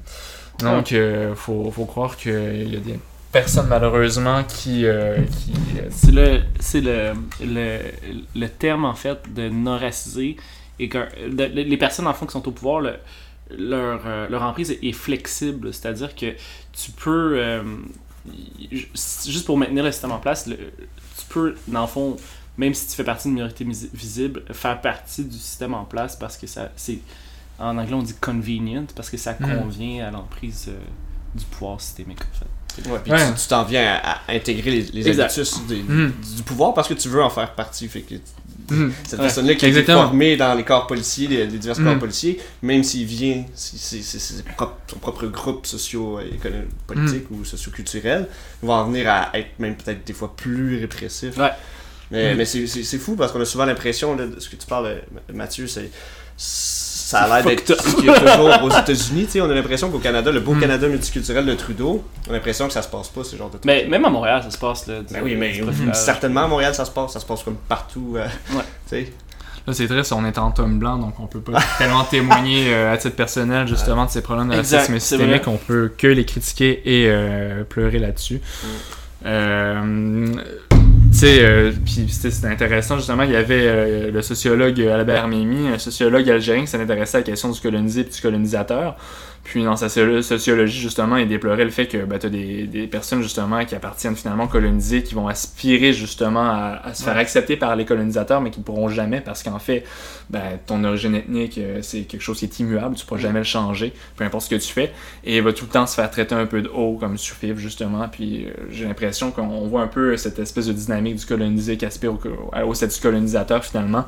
[0.60, 3.00] Donc, euh, faut, faut croire qu'il y a des
[3.34, 4.86] personnes, malheureusement, qui...
[4.86, 7.80] euh, qui euh, C'est le, c'est le, le,
[8.36, 10.38] le terme en fait de non racisé
[10.80, 13.00] et que de- de- les personnes en fond qui sont au pouvoir, le-
[13.58, 16.34] leur, euh, leur emprise est, est flexible, c'est-à-dire que
[16.74, 17.64] tu peux euh,
[18.96, 22.18] juste pour maintenir le système en place, le- tu peux dans le fond
[22.58, 26.38] même si tu fais partie d'une minorité visible, faire partie du système en place parce
[26.38, 27.00] que ça c'est
[27.60, 29.46] en anglais on dit convenient parce que ça Mm.
[29.60, 30.80] convient à l'emprise euh,
[31.36, 32.53] du pouvoir systémique en fait.
[32.90, 33.34] Ouais, puis Ouais.
[33.40, 35.26] tu- t'en viens à, à intégrer les, les Exact.
[35.26, 36.14] habitus des- Mm.
[36.38, 37.88] du pouvoir parce que tu veux en faire partie.
[37.88, 38.16] Fait que
[38.70, 38.94] Mhm.
[39.04, 41.84] cette Ouais, personne-là qui est formée dans les corps policiers, les, les divers Mm.
[41.86, 44.42] corps policiers, même s'il vient, si c'est son
[45.00, 47.36] propre groupe socio-politique Mm.
[47.36, 48.28] ou socio-culturel,
[48.62, 51.38] va en venir à être même peut-être des fois plus répressif.
[51.38, 51.52] Ouais.
[52.12, 52.38] Mais, Mm.
[52.38, 55.00] mais c'est- fou parce qu'on a souvent l'impression, là, de ce que tu parles, euh,
[55.34, 55.90] Mathieu, c'est.
[57.14, 59.26] Ça a l'air d'être fucked ce qu'il y a toujours aux États-Unis.
[59.26, 60.60] tu sais, On a l'impression qu'au Canada, le beau Mm.
[60.60, 63.54] Canada multiculturel de Trudeau, on a l'impression que ça se passe pas, ce genre de
[63.54, 63.66] trucs.
[63.66, 64.96] Mais même à Montréal ça se passe là.
[65.12, 65.54] Ben oui, mais
[65.94, 67.14] certainement à Montréal, ça se passe.
[67.14, 68.16] Ça se passe comme partout.
[68.18, 68.62] euh, Ouais.
[68.90, 69.14] tu sais.
[69.66, 72.92] Là, c'est triste, on est en tome blanc, donc on peut pas tellement témoigner euh,
[72.94, 75.44] à titre personnel, justement, de ces problèmes de racisme c'est systémique.
[75.44, 75.54] vrai.
[75.54, 78.42] On peut que les critiquer et euh, pleurer là-dessus.
[78.42, 78.68] Mm.
[79.26, 80.26] Euh,
[81.14, 86.30] sais, euh, c'était intéressant, justement, il y avait euh, le sociologue Albert Mimi, un sociologue
[86.30, 88.96] algérien qui s'intéressait à la question du colonisé et du colonisateur.
[89.44, 92.64] Puis dans sa socio- sociologie, justement, il déplorait le fait que ben, tu as des,
[92.66, 97.18] des personnes, justement, qui appartiennent finalement colonisées, qui vont aspirer, justement, à, à se faire
[97.18, 99.84] accepter par les colonisateurs, mais qui ne pourront jamais, parce qu'en fait,
[100.30, 103.40] ben, ton origine ethnique, euh, c'est quelque chose qui est immuable, tu ne pourras jamais
[103.40, 104.94] le changer, peu importe ce que tu fais,
[105.26, 107.60] et il va tout le temps se faire traiter un peu de haut, comme sous-fifre,
[107.60, 111.76] justement, puis euh, j'ai l'impression qu'on voit un peu cette espèce de dynamique du colonisé
[111.76, 112.20] qui aspire au,
[112.64, 114.06] au, au statut colonisateur, finalement,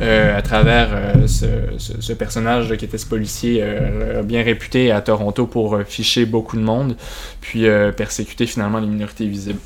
[0.00, 1.46] euh, à travers euh, ce,
[1.78, 6.26] ce- ce personnage qui était ce policier euh, bien réputé à Toronto pour euh, ficher
[6.26, 6.96] beaucoup de monde,
[7.40, 9.58] puis euh, persécuter finalement les minorités visibles.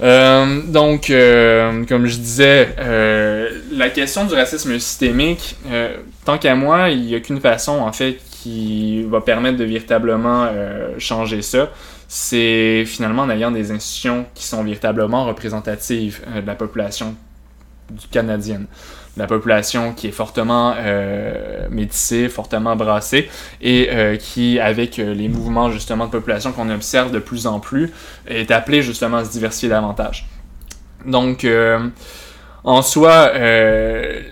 [0.00, 1.08] Euh, donc,
[1.88, 2.74] comme je disais,
[3.72, 5.56] la question du racisme systémique,
[6.24, 10.48] tant qu'à moi, il n'y a qu'une façon, en fait, qui va permettre de véritablement
[10.98, 11.70] changer ça.
[12.08, 17.14] C'est finalement en ayant des institutions qui sont véritablement représentatives de la population
[18.10, 18.66] canadienne.
[19.18, 23.28] La population qui est fortement euh, métissée, fortement brassée,
[23.60, 27.60] et euh, qui, avec euh, les mouvements justement de population qu'on observe de plus en
[27.60, 27.92] plus,
[28.26, 30.26] est appelée justement à se diversifier davantage.
[31.04, 31.88] Donc, euh,
[32.64, 34.22] en soi, euh,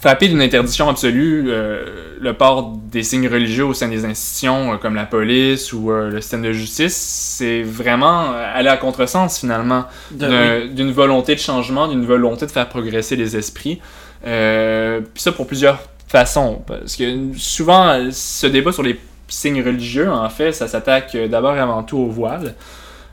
[0.00, 4.76] frapper d'une interdiction absolue, euh, le port des signes religieux au sein des institutions euh,
[4.78, 9.84] comme la police ou euh, le système de justice, c'est vraiment aller à contresens finalement
[10.12, 13.82] d'un- d'une volonté de changement, d'une volonté de faire progresser les esprits.
[14.26, 16.62] Euh, puis ça pour plusieurs façons.
[16.66, 17.04] Parce que
[17.36, 18.98] souvent, ce débat sur les
[19.28, 22.54] signes religieux, en fait, ça s'attaque d'abord et avant tout au voile.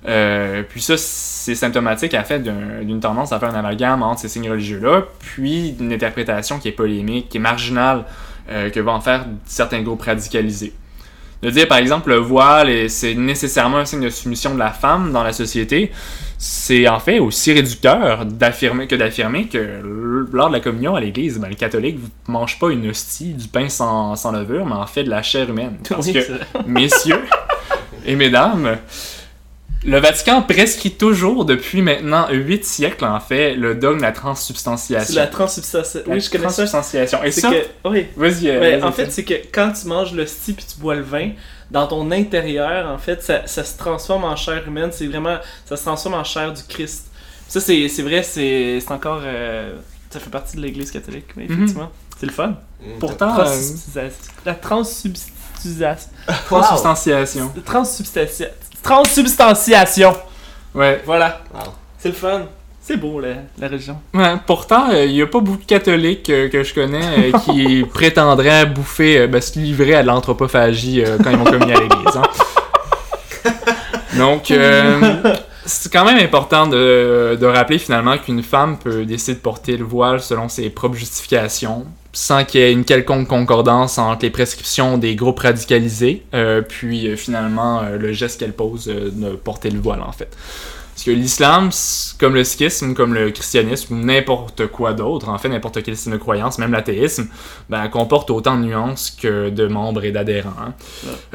[0.08, 4.22] Euh, puis ça, c'est symptomatique en fait d'un- d'une tendance à faire un amalgame entre
[4.22, 8.05] ces signes religieux-là, puis d'une interprétation qui est polémique, qui est marginale,
[8.49, 10.74] euh, que vont faire certains groupes radicalisés.
[11.41, 15.12] De dire, par exemple, le voile, c'est nécessairement un signe de soumission de la femme
[15.12, 15.91] dans la société,
[16.40, 19.82] c'est en fait aussi réducteur d'affirmer que d'affirmer que
[20.32, 23.48] lors de la communion à l'église, ben, les catholiques ne mangent pas une hostie, du
[23.48, 25.78] pain sans, sans levure, mais en fait de la chair humaine.
[25.90, 26.20] Parce que,
[26.68, 27.24] messieurs
[28.06, 28.78] et mesdames,
[29.84, 35.16] le Vatican prescrit toujours, depuis maintenant huit siècles en fait, le dogme de la transsubstantiation.
[35.16, 36.02] la transsubstantiation.
[36.08, 36.66] La Oui, je connais ça.
[36.66, 37.24] transsubstantiation.
[37.24, 38.06] Et C'est ça, que, oui.
[38.16, 38.50] vas-y.
[38.50, 41.02] euh, Ben, vas-y, en fait, c'est que quand tu manges l'hostie puis tu bois le
[41.04, 41.32] vin,
[41.72, 44.89] dans ton intérieur, en fait, ça, ça se transforme en chair humaine.
[44.91, 47.07] C'est vraiment, ça se transforme en chair du Christ.
[47.47, 49.76] Ça, c'est c'est vrai, c'est c'est encore, euh,
[50.09, 51.91] ça fait partie de l'Église catholique, oui, effectivement.
[52.20, 52.55] C'est le fun.
[52.99, 54.34] pourtant, euh, Transsubstantiation.
[54.45, 56.09] La transsubstantiation.
[56.47, 57.51] transsubstantiation.
[57.65, 58.47] Transsubstantiation.
[58.84, 60.15] Transsubstantiation.
[60.74, 61.01] Ouais.
[61.05, 61.41] Voilà.
[61.53, 61.74] Wow.
[61.99, 62.47] C'est le fun.
[62.88, 63.30] C'est beau, la,
[63.60, 63.68] la.
[64.14, 67.84] Ouais, pourtant, il n'y a pas beaucoup de catholiques euh, que je connais euh, qui
[67.94, 71.82] prétendraient bouffer, euh, ben, se livrer à de l'anthropophagie euh, quand ils vont communier à
[71.82, 72.16] l'église.
[72.16, 73.52] hein.
[74.18, 75.22] Donc, euh,
[75.66, 79.84] c'est quand même important de, de rappeler finalement qu'une femme peut décider de porter le
[79.84, 84.98] voile selon ses propres justifications, sans qu'il y ait une quelconque concordance entre les prescriptions
[84.98, 89.70] des groupes radicalisés, euh, puis euh, finalement euh, le geste qu'elle pose euh, de porter
[89.72, 90.36] le voile en fait.
[90.98, 91.70] Parce que l'islam,
[92.20, 96.14] comme le sikhisme, comme le christianisme, ou n'importe quoi d'autre, en fait, n'importe quel système
[96.14, 97.28] de croyance, même l'athéisme,
[97.70, 100.56] ben, comporte autant de nuances que de membres et d'adhérents.
[100.60, 100.74] hein.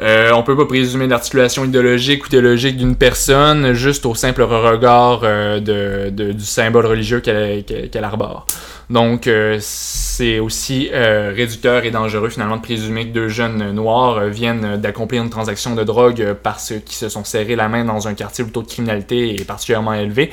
[0.01, 5.21] Euh, on peut pas présumer l'articulation idéologique ou théologique d'une personne juste au simple regard
[5.23, 7.63] euh, de, de- du symbole religieux qu'elle
[8.03, 8.45] arbore.
[8.89, 14.17] Donc, euh, c'est aussi euh, réducteur et dangereux finalement de présumer que deux jeunes noirs
[14.17, 18.07] euh, viennent d'accomplir une transaction de drogue parce qu'ils se sont serrés la main dans
[18.07, 20.31] un quartier où le taux de criminalité est particulièrement élevé.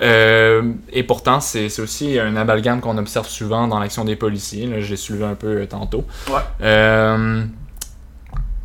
[0.00, 4.66] Euh, et pourtant, c'est aussi un amalgame qu'on observe souvent dans l'action des policiers.
[4.66, 6.04] L'ai soulevé un peu tantôt.
[6.28, 6.66] Ouais.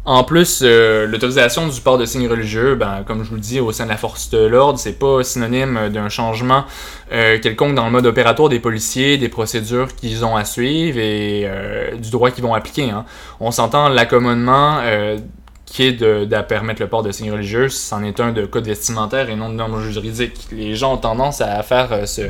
[0.08, 3.60] En plus, euh, l'autorisation du port de signes religieux, ben, comme je vous le dis,
[3.60, 6.66] au sein de la force de l'ordre, c'est pas synonyme d'un changement
[7.12, 11.45] euh, quelconque dans le mode opératoire des policiers, des procédures qu'ils ont à suivre et
[11.45, 12.91] euh, du droit qu'ils vont appliquer.
[12.91, 13.06] hein.
[13.39, 15.18] On s'entend l'accommodement euh,
[15.66, 18.68] qui est de, de permettre le port de signes religieux, c'en est un de code
[18.68, 20.49] vestimentaire et non de normes juridiques.
[20.51, 22.22] Les gens ont tendance à faire euh, ce,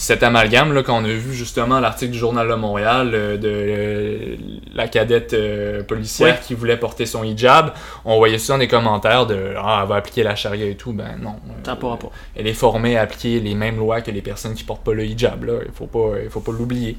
[0.00, 4.36] cet amalgame là qu'on a vu justement l'article du journal de Montréal euh, de euh,
[4.72, 6.40] la cadette euh, policière Ouais.
[6.46, 7.72] qui voulait porter son hijab
[8.04, 10.92] on voyait ça dans les commentaires de ah elle va appliquer la charia et tout
[10.92, 11.34] ben non
[11.64, 12.12] T'as pas rapport.
[12.36, 15.04] elle est formée à appliquer les mêmes lois que les personnes qui portent pas le
[15.04, 16.96] hijab là il faut pas il faut pas l'oublier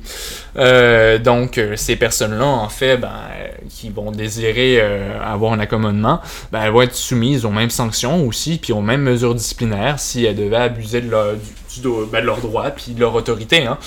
[1.24, 3.14] donc ces personnes là en fait ben
[3.70, 4.82] qui vont désirer
[5.24, 6.20] avoir un accommodement
[6.52, 10.26] ben elles vont être soumises aux mêmes sanctions aussi puis aux mêmes mesures disciplinaires si
[10.26, 11.40] elles devaient abuser de leur, du-
[11.82, 13.78] do- ben, de leurs droits puis de leur autorité hein.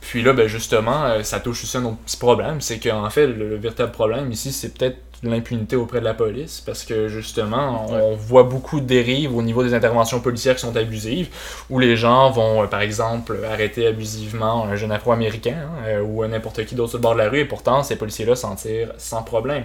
[0.00, 3.26] Puis là, ben justement, euh, ça touche aussi un autre petit problème, c'est qu'en fait,
[3.26, 8.14] le véritable problème ici, c'est peut-être l'impunité auprès de la police, parce que justement, on
[8.16, 11.28] voit beaucoup de dérives au niveau des interventions policières qui sont abusives,
[11.70, 16.24] où les gens vont, euh, par exemple, arrêter abusivement un jeune afro-américain, hein, euh, ou
[16.26, 18.92] n'importe qui d'autre sur le bord de la rue, et pourtant, ces policiers-là s'en tirent
[18.98, 19.64] sans problème.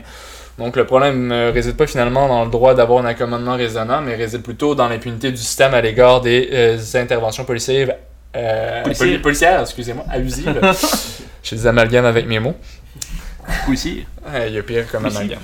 [0.57, 4.15] Donc le problème ne réside pas finalement dans le droit d'avoir un accommodement raisonnable, mais
[4.15, 7.95] réside plutôt dans l'impunité du système à l'égard des euh, interventions policières
[8.35, 9.07] euh, Policières.
[9.09, 10.61] poli- policières, excusez-moi, abusives.
[11.43, 12.53] J'ai des amalgames avec mes mots.
[13.69, 14.05] Aussi.
[14.47, 15.39] Il y a pire comme amalgame.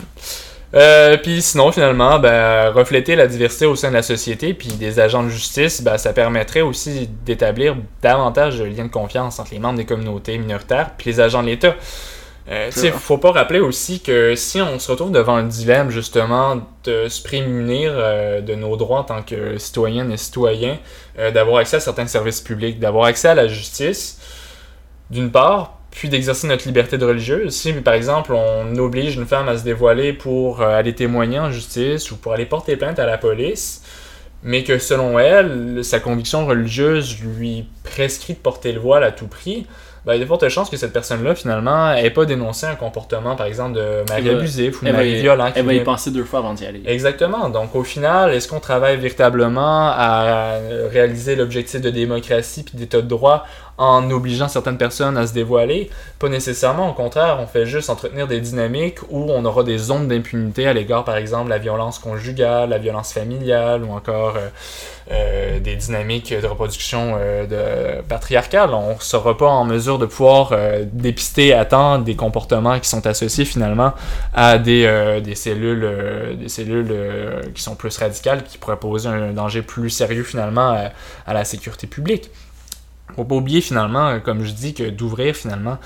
[0.74, 5.00] Euh, puis sinon, finalement, ben, refléter la diversité au sein de la société, puis des
[5.00, 9.60] agents de justice, ben, ça permettrait aussi d'établir davantage de liens de confiance entre les
[9.60, 11.76] membres des communautés minoritaires puis les agents de l'État.
[12.50, 12.92] Euh, vrai.
[12.92, 17.22] faut pas rappeler aussi que si on se retrouve devant le dilemme justement de se
[17.22, 20.78] prémunir euh, de nos droits en tant que citoyennes et citoyens,
[21.20, 24.22] euh, d'avoir accès à certains services publics, d'avoir accès à la justice,
[25.10, 27.56] d'une part, puis d'exercer notre liberté de religieuse.
[27.56, 31.52] Si, par exemple, on oblige une femme à se dévoiler pour euh, aller témoigner en
[31.52, 33.82] justice ou pour aller porter plainte à la police,
[34.44, 39.26] mais que selon elle, sa conviction religieuse lui prescrit de porter le voile à tout
[39.26, 39.66] prix,
[40.06, 42.76] ben, il y a de fortes chances que cette personne-là, finalement, n'ait pas dénoncé un
[42.76, 45.52] comportement, par exemple, de mari abusif ou de mari violent.
[45.56, 46.84] elle va y penser deux fois avant d'y aller.
[46.86, 47.50] Exactement.
[47.50, 50.60] Donc, au final, est-ce qu'on travaille véritablement à
[50.92, 53.46] réaliser l'objectif de démocratie puis d'état de droit
[53.78, 56.90] en obligeant certaines personnes à se dévoiler Pas nécessairement.
[56.90, 60.74] Au contraire, on fait juste entretenir des dynamiques où on aura des zones d'impunité à
[60.74, 64.48] l'égard, par exemple, de la violence conjugale, la violence familiale ou encore euh,
[65.12, 68.74] euh, des dynamiques de reproduction euh, patriarcale.
[68.74, 70.54] On ne sera pas en mesure de pouvoir
[70.92, 73.94] dépister à temps des comportements qui sont associés finalement
[74.34, 75.88] à des, cellules,
[77.54, 80.76] qui sont plus radicales, qui pourraient poser un danger plus sérieux finalement
[81.28, 82.32] à la sécurité publique.
[83.16, 85.80] Faut pas oublier finalement, euh, comme je dis, que d'ouvrir finalement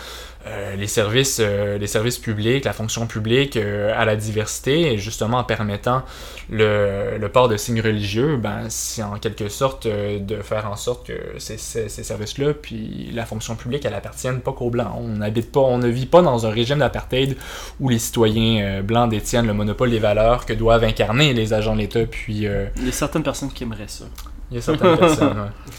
[0.47, 4.97] euh, les, services, euh, les services publics, la fonction publique euh, à la diversité, et
[4.97, 6.01] justement en permettant
[6.49, 11.05] le, le port de signes religieux, ben, c'est en quelque sorte de faire en sorte
[11.05, 14.93] que ces, ces, ces services-là, puis la fonction publique, elle appartienne pas qu'aux Blancs.
[14.97, 17.37] On n'habite pas, on ne vit pas dans un régime d'apartheid
[17.79, 21.81] où les citoyens blancs détiennent le monopole des valeurs que doivent incarner les agents de
[21.81, 22.47] l'État, puis
[22.77, 24.05] Il y a certaines personnes qui aimeraient ça.
[24.49, 25.71] il y a certaines personnes, ouais.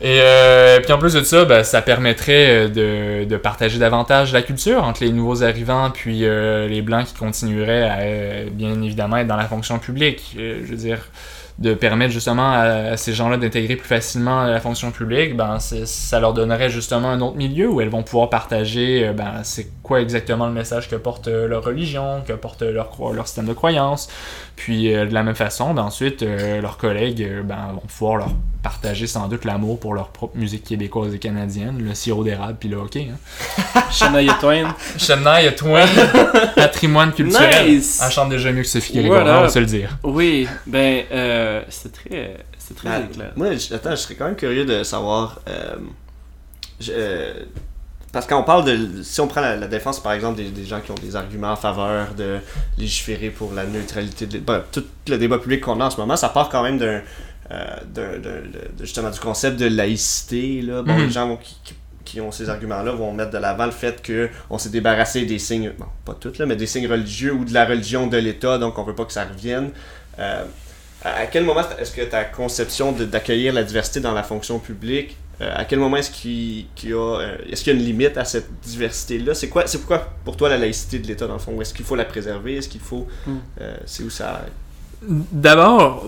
[0.00, 4.32] Et euh, puis en plus de ça, ben, ça permettrait euh, de, de partager davantage
[4.32, 8.80] la culture entre les nouveaux arrivants puis euh, les blancs qui continueraient à euh, bien
[8.80, 10.36] évidemment être dans la fonction publique.
[10.38, 11.00] Euh, je veux dire,
[11.58, 16.20] de permettre justement à, à ces gens-là d'intégrer plus facilement la fonction publique, ben ça
[16.20, 20.46] leur donnerait justement un autre milieu où elles vont pouvoir partager ben, c'est quoi exactement
[20.46, 24.08] le message que porte leur religion, que porte leur, leur système de croyance.
[24.58, 28.16] Puis euh, de la même façon, ben, ensuite, euh, leurs collègues euh, ben, vont pouvoir
[28.16, 28.30] leur
[28.62, 32.68] partager sans doute l'amour pour leur propre musique québécoise et canadienne, le sirop d'érable puis
[32.68, 33.08] le hockey.
[33.12, 33.80] Hein.
[33.92, 34.74] Shania Twain.
[34.98, 35.86] Shania Twain,
[36.56, 37.68] patrimoine culturel.
[37.70, 38.00] Nice!
[38.04, 39.08] Elle chante déjà mieux que Sophie Voilà.
[39.22, 39.96] Grégoire, on va se le dire.
[40.02, 43.30] Oui, ben, euh, c'est très, c'est très Ah, éclair.
[43.36, 45.40] moi, attends, je serais quand même curieux de savoir.
[45.48, 45.76] euh,
[46.80, 47.32] je- euh,
[48.12, 49.02] parce qu'on parle de.
[49.02, 51.52] Si on prend la, la défense, par exemple, des, des gens qui ont des arguments
[51.52, 52.38] en faveur de
[52.78, 54.34] légiférer pour la neutralité de.
[54.34, 57.02] l'État, tout le débat public qu'on a en ce moment, ça part quand même d'un.
[57.50, 60.60] euh, de- de- justement du concept de laïcité.
[60.62, 60.82] Là.
[60.82, 61.04] Bon, Mhm.
[61.06, 64.56] Les gens qui, qui- qui ont ces arguments-là vont mettre de l'avant le fait qu'on
[64.58, 67.64] s'est débarrassé des signes, bon, pas toutes, là, mais des signes religieux ou de la
[67.66, 69.70] religion de l'État, donc on veut pas que ça revienne.
[70.18, 70.44] Euh,
[71.04, 75.52] à quel moment est-ce que ta conception d'accueillir la diversité dans la fonction publique, euh,
[75.54, 78.16] à quel moment est-ce qu'il qu'il y a, euh, est-ce qu'il y a une limite
[78.16, 79.34] à cette diversité-là?
[79.34, 81.60] C'est quoi, c'est pourquoi pour toi la laïcité de l'État dans le fond?
[81.60, 82.56] Est-ce qu'il faut la préserver?
[82.56, 83.36] Est-ce qu'il faut, Mm.
[83.60, 84.42] euh, c'est où ça
[85.02, 86.06] D'abord,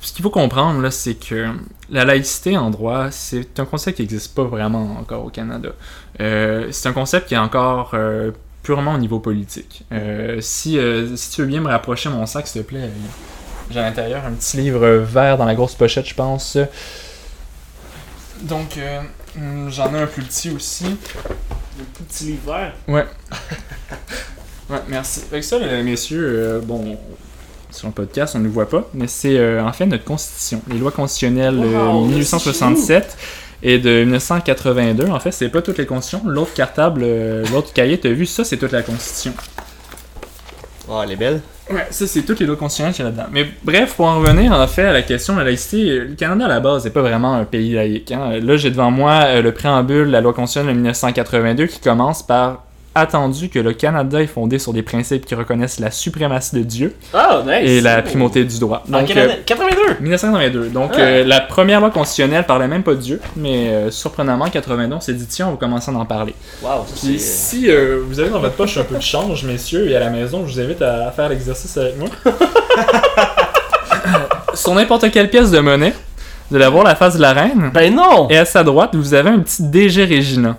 [0.00, 1.48] ce qu'il faut comprendre, là, c'est que
[1.90, 5.70] la laïcité en droit, c'est un concept qui n'existe pas vraiment encore au Canada.
[6.20, 8.30] Euh, c'est un concept qui est encore euh,
[8.62, 9.84] purement au niveau politique.
[9.92, 12.88] Euh, si, euh, si tu veux bien me rapprocher mon sac, s'il te plaît,
[13.70, 16.56] j'ai à l'intérieur un petit livre vert dans la grosse pochette, je pense.
[18.42, 19.00] Donc, euh,
[19.36, 20.96] hum, j'en ai un plus petit aussi.
[21.78, 22.74] Le petit livre vert.
[22.88, 23.06] Ouais.
[24.70, 25.22] ouais, merci.
[25.30, 26.98] Avec ça, les messieurs, euh, bon,
[27.70, 30.62] sur le podcast, on ne le voit pas, mais c'est euh, en fait notre constitution.
[30.68, 33.16] Les lois constitutionnelles euh, Wow, 1867
[33.62, 35.08] et de 1982.
[35.08, 36.28] En fait, c'est pas toutes les constitutions.
[36.28, 39.32] L'autre cartable, euh, l'autre cahier, t'as vu, ça, c'est toute la constitution.
[40.88, 41.40] Oh, elle est belle.
[41.70, 43.28] Ouais, ça, c'est toutes les lois constitutionnelles qu'il y a là-dedans.
[43.32, 46.46] Mais bref, pour en revenir en fait à la question de la laïcité, le Canada
[46.46, 48.10] à la base n'est pas vraiment un pays laïque.
[48.10, 48.40] hein.
[48.42, 52.24] Là, j'ai devant moi euh, le préambule de la loi constitutionnelle de 1982 qui commence
[52.24, 52.64] par
[52.94, 56.96] attendu que le Canada est fondé sur des principes qui reconnaissent la suprématie de Dieu
[57.14, 57.54] nice!
[57.62, 58.82] et la primauté du droit.
[58.88, 59.40] Donc, quelle euh, année?
[59.46, 59.76] 82!
[60.00, 60.68] 1982.
[60.70, 61.00] Donc, Ah.
[61.00, 64.98] euh, la première loi constitutionnelle parlait même pas de Dieu, mais euh, surprenamment, en 92,
[65.02, 66.34] c'est dit tiens, on va commencer à en parler.
[66.62, 69.96] Wow, Puis si euh, vous avez dans votre poche un peu de change, messieurs, et
[69.96, 72.08] à la maison, je vous invite à faire l'exercice avec moi.
[74.54, 75.94] Sur n'importe quelle pièce de monnaie,
[76.50, 78.28] vous allez avoir la face de la reine, Ben non!
[78.28, 80.56] et à sa droite, vous avez un petit DG Regina.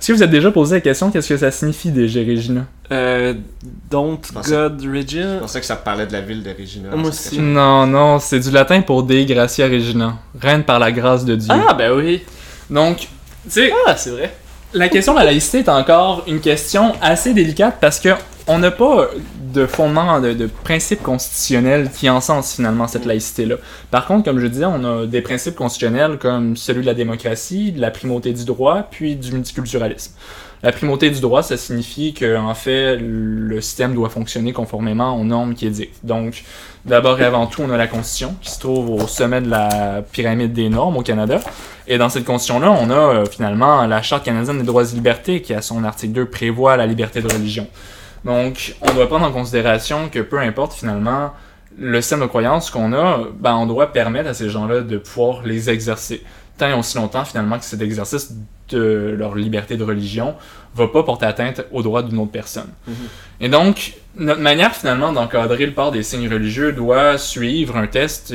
[0.00, 3.34] Est-ce que vous êtes déjà posé la question qu'est-ce que ça signifie DG Regina Euh,
[3.90, 5.36] don't Je pensais- God Je Regina.
[5.40, 6.94] pensais que ça parlait de la ville de Regina.
[6.94, 7.38] Moi aussi.
[7.40, 11.52] Non, non, c'est du latin pour Dei Gratia Regina, reine par la grâce de Dieu.
[11.68, 12.22] Ah, ben oui.
[12.70, 13.06] Donc, tu
[13.48, 14.32] sais, Ah, c'est vrai.
[14.74, 18.10] La question de la laïcité est encore une question assez délicate parce que
[18.46, 19.08] on n'a pas
[19.52, 23.56] de fondement, de, de principe constitutionnel qui encense finalement cette laïcité-là.
[23.90, 27.72] Par contre, comme je disais, on a des principes constitutionnels comme celui de la démocratie,
[27.72, 30.12] de la primauté du droit, puis du multiculturalisme.
[30.62, 35.22] La primauté du droit, ça signifie que en fait, le système doit fonctionner conformément aux
[35.24, 36.04] normes qui édictent.
[36.04, 36.42] Donc,
[36.84, 40.02] d'abord et avant tout, on a la Constitution qui se trouve au sommet de la
[40.10, 41.38] pyramide des normes au Canada.
[41.86, 45.42] Et dans cette constitution-là, on a euh, finalement la Charte canadienne des droits et libertés
[45.42, 47.68] qui, à son article 2, prévoit la liberté de religion.
[48.28, 51.32] Donc, on doit prendre en considération que peu importe finalement
[51.78, 55.44] le système de croyance qu'on a, ben, on doit permettre à ces gens-là de pouvoir
[55.44, 56.22] les exercer.
[56.58, 58.34] Tant et aussi longtemps finalement que cet exercice
[58.68, 60.34] de leur liberté de religion
[60.74, 62.68] va pas porter atteinte aux droits d'une autre personne.
[62.86, 62.94] Mhm.
[63.40, 68.34] Et donc, notre manière finalement d'encadrer le port des signes religieux doit suivre un test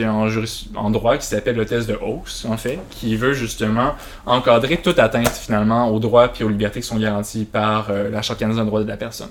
[0.75, 3.93] en, droit qui s'appelle le test de Hawkes, en fait, qui veut justement
[4.25, 8.23] encadrer toute atteinte finalement aux droits et aux libertés qui sont garanties par euh, la
[8.23, 9.29] Charte canadienne des droits de la personne.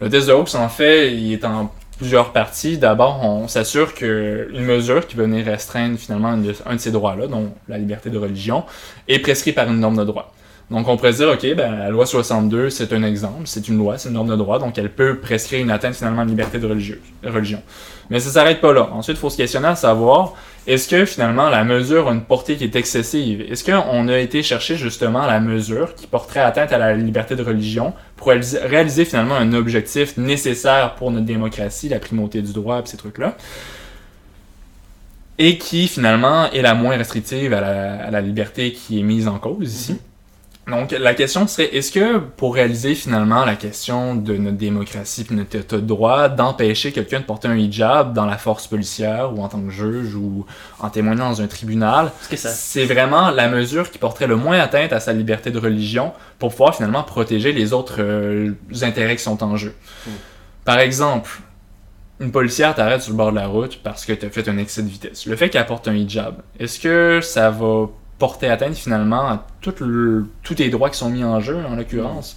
[0.00, 2.78] Le test de Hawkes, en fait, il est en plusieurs parties.
[2.78, 7.52] D'abord, on s'assure qu'une mesure qui va venir restreindre finalement un de, ces droits-là, dont
[7.68, 8.64] la liberté de religion,
[9.08, 10.32] est prescrite par une norme de droit.
[10.70, 13.98] Donc on pourrait dire, ok, ben, la loi 62, c'est un exemple, c'est une loi,
[13.98, 16.58] c'est une norme de droit, donc elle peut prescrire une atteinte finalement à la liberté
[16.58, 17.60] de religion.
[18.08, 18.88] Mais ça s'arrête pas là.
[18.92, 20.34] Ensuite, il faut se questionner à savoir,
[20.66, 23.40] est-ce que finalement la mesure a une portée qui est excessive?
[23.50, 27.42] Est-ce qu'on a été chercher justement la mesure qui porterait atteinte à la liberté de
[27.42, 32.86] religion pour réaliser, finalement un objectif nécessaire pour notre démocratie, la primauté du droit et
[32.86, 33.36] ces trucs-là?
[35.38, 39.26] Et qui finalement est la moins restrictive à la, à la liberté qui est mise
[39.26, 39.98] en cause ici?
[40.70, 45.34] Donc, la question serait, est-ce que pour réaliser finalement la question de notre démocratie et
[45.34, 49.42] notre état de droit, d'empêcher quelqu'un de porter un hijab dans la force policière ou
[49.42, 50.46] en tant que juge ou
[50.78, 55.00] en témoignant dans un tribunal, c'est vraiment la mesure qui porterait le moins atteinte à
[55.00, 58.52] sa liberté de religion pour pouvoir finalement protéger les autres euh,
[58.82, 59.74] intérêts qui sont en jeu.
[60.06, 60.10] Mm.
[60.64, 61.40] Par exemple,
[62.20, 64.58] une policière t'arrête sur le bord de la route parce que tu as fait un
[64.58, 65.26] excès de vitesse.
[65.26, 67.88] Le fait qu'elle porte un hijab, est-ce que ça va
[68.20, 71.74] porter atteinte finalement à tout le- tous tes droits qui sont mis en jeu en
[71.74, 72.36] l'occurrence?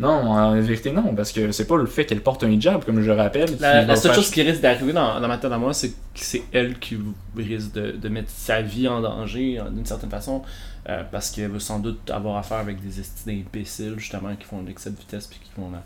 [0.00, 3.00] Non, en vérité non, parce que c'est pas le fait qu'elle porte un hijab, comme
[3.02, 3.48] je le rappelle.
[3.60, 5.94] La, seule faire- chose qui risque d'arriver dans, dans ma tête à moi, c'est que
[6.14, 6.98] c'est elle qui
[7.36, 10.42] risque de, de mettre sa vie en danger euh, d'une certaine façon.
[10.88, 14.62] euh, parce qu'elle va sans doute avoir affaire avec des estis d'imbéciles justement qui font
[14.62, 15.82] de l'excès de vitesse puis qui font, la-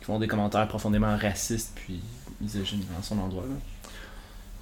[0.00, 2.00] qui font des commentaires profondément racistes puis
[2.40, 3.44] misogynes dans son endroit.
[3.48, 3.54] Là.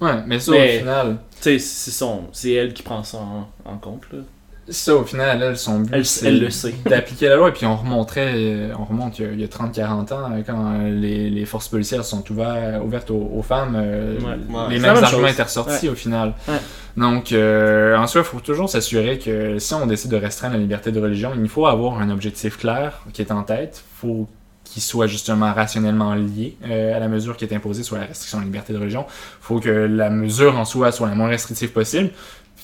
[0.01, 1.99] Ouais, mais ça Mais- au final, Tu sais,
[2.33, 4.01] c'est elle qui prend ça en, en compte.
[4.11, 4.19] Là.
[4.67, 6.73] ça au final, elle, son but, Elle, c'est elle le sait.
[6.85, 7.49] d'appliquer la loi.
[7.49, 10.31] Et puis on remonterait, euh, on remonte il y a, il y a 30-40 ans,
[10.31, 14.25] euh, quand les, les forces policières sont ouvertes, ouvertes aux, aux femmes, euh, Ouais.
[14.49, 14.69] Ouais.
[14.71, 16.33] les mêmes arguments étaient ressortis au final.
[16.47, 16.55] Ouais.
[16.97, 20.59] Donc, euh, en soi, il faut toujours s'assurer que si on décide de restreindre la
[20.61, 23.83] liberté de religion, il faut avoir un objectif clair qui est en tête.
[23.85, 24.27] Il faut
[24.81, 28.43] soit justement rationnellement lié euh, à la mesure qui est imposée sur la restriction de
[28.43, 29.05] la liberté de religion.
[29.07, 32.09] Il faut que la mesure en soi soit la moins restrictive possible.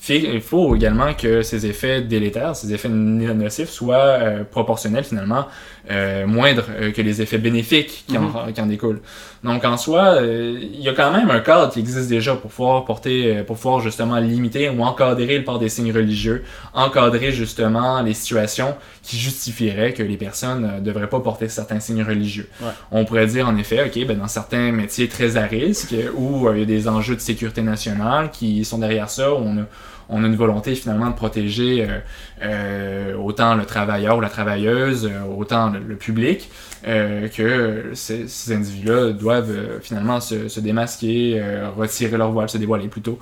[0.08, 5.46] Il faut également que ces effets délétères, ces effets nocifs soient euh, proportionnels finalement,
[5.92, 9.00] euh, moindres que les effets bénéfiques qui, en, qui en découlent.
[9.44, 12.50] Donc en soi, euh, il y a quand même un cadre qui existe déjà pour
[12.50, 17.32] pouvoir porter, euh, pour pouvoir justement limiter ou encadrer le port des signes religieux, encadrer
[17.32, 22.48] justement les situations qui justifieraient que les personnes ne devraient pas porter certains signes religieux.
[22.60, 22.70] Ouais.
[22.92, 26.52] On pourrait dire en effet, ok, ben dans certains métiers très à risque où euh,
[26.54, 29.64] il y a des enjeux de sécurité nationale qui sont derrière ça, où on a
[30.08, 31.98] on a une volonté finalement de protéger euh,
[32.42, 36.50] euh, autant le travailleur ou la travailleuse, euh, autant le, public,
[36.84, 41.40] que ces, individus-là doivent finalement se, démasquer,
[41.76, 43.20] retirer leur voile, se dévoiler plutôt.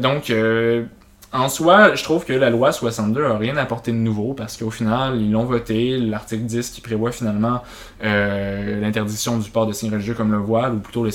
[0.00, 0.32] Donc,
[1.32, 4.70] en soi, je trouve que la loi 62 a rien apporté de nouveau parce qu'au
[4.70, 5.96] final, ils l'ont voté.
[5.98, 7.62] L'article 10 qui prévoit finalement
[8.04, 11.06] euh, l'interdiction du port de signes religieux comme le voile, ou plutôt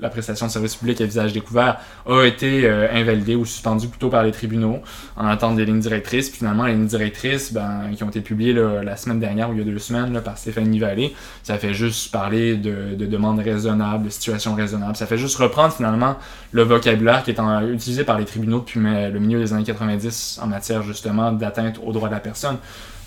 [0.00, 4.08] la prestation de services publics à visage découvert, a été euh, invalidé ou suspendu plutôt
[4.08, 4.78] par les tribunaux
[5.16, 6.30] en attente des lignes directrices.
[6.30, 9.52] Puis finalement, les lignes directrices ben, qui ont été publiées là, la semaine dernière ou
[9.52, 13.04] il y a deux semaines là, par Stéphanie Vallée, ça fait juste parler de, de
[13.04, 14.96] demandes raisonnables, de situations raisonnables.
[14.96, 16.16] Ça fait juste reprendre finalement
[16.52, 20.40] le vocabulaire qui est en- utilisé par les tribunaux depuis le milieu des années 90
[20.42, 22.56] en matière justement d'atteinte aux droits de la personne.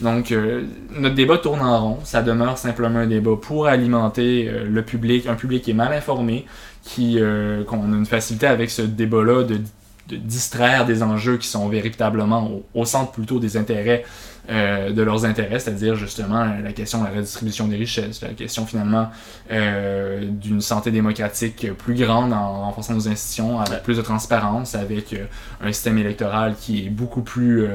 [0.01, 1.99] Donc, euh, notre débat tourne en rond.
[2.03, 5.93] Ça demeure simplement un débat pour alimenter euh, le public, un public qui est mal
[5.93, 6.45] informé,
[6.83, 9.59] qui euh, qu'on a une facilité avec ce débat-là de,
[10.15, 14.03] distraire des enjeux qui sont véritablement au centre plutôt des intérêts
[14.49, 18.29] euh, de leurs intérêts, c'est-à-dire justement euh, la question de la redistribution des richesses, la
[18.29, 19.09] question finalement
[19.51, 25.13] euh, d'une santé démocratique plus grande en renforçant nos institutions, avec plus de transparence, avec
[25.13, 25.25] euh,
[25.61, 27.67] un système électoral qui est beaucoup plus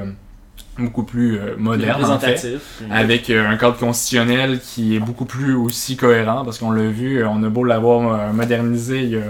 [0.78, 2.58] beaucoup plus euh, moderne en fait
[2.90, 7.24] avec euh, un cadre constitutionnel qui est beaucoup plus aussi cohérent, parce qu'on l'a vu,
[7.24, 9.20] on a beau l'avoir euh, modernisé il y, a,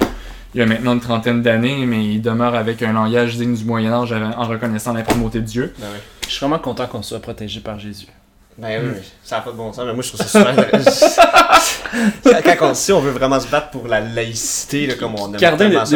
[0.55, 3.93] il a maintenant une trentaine d'années, mais il demeure avec un langage digne du Moyen
[3.93, 5.75] Âge en reconnaissant la primauté de Dieu.
[5.79, 5.99] Ben oui.
[6.27, 8.07] Je suis vraiment content qu'on soit protégé par Jésus.
[8.57, 8.93] Ben Hmm.
[8.95, 11.23] oui, ça n'a pas de bon sens, mais moi je trouve ça super intéressant.
[12.59, 15.41] Quand on, si on veut vraiment se battre pour la laïcité, là, comme on aime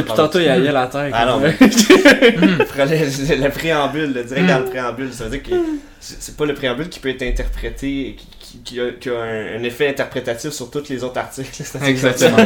[0.01, 1.11] depuis tantôt, il y a il y a la terre.
[1.13, 5.55] Ah non, le, le préambule, le direct dans le préambule, ça veut dire que
[6.01, 9.59] c'est pas le préambule qui peut être interprété, qui, qui- qui a, qui a un,
[9.61, 11.63] un effet interprétatif sur tous les autres articles.
[11.85, 12.37] Exactement.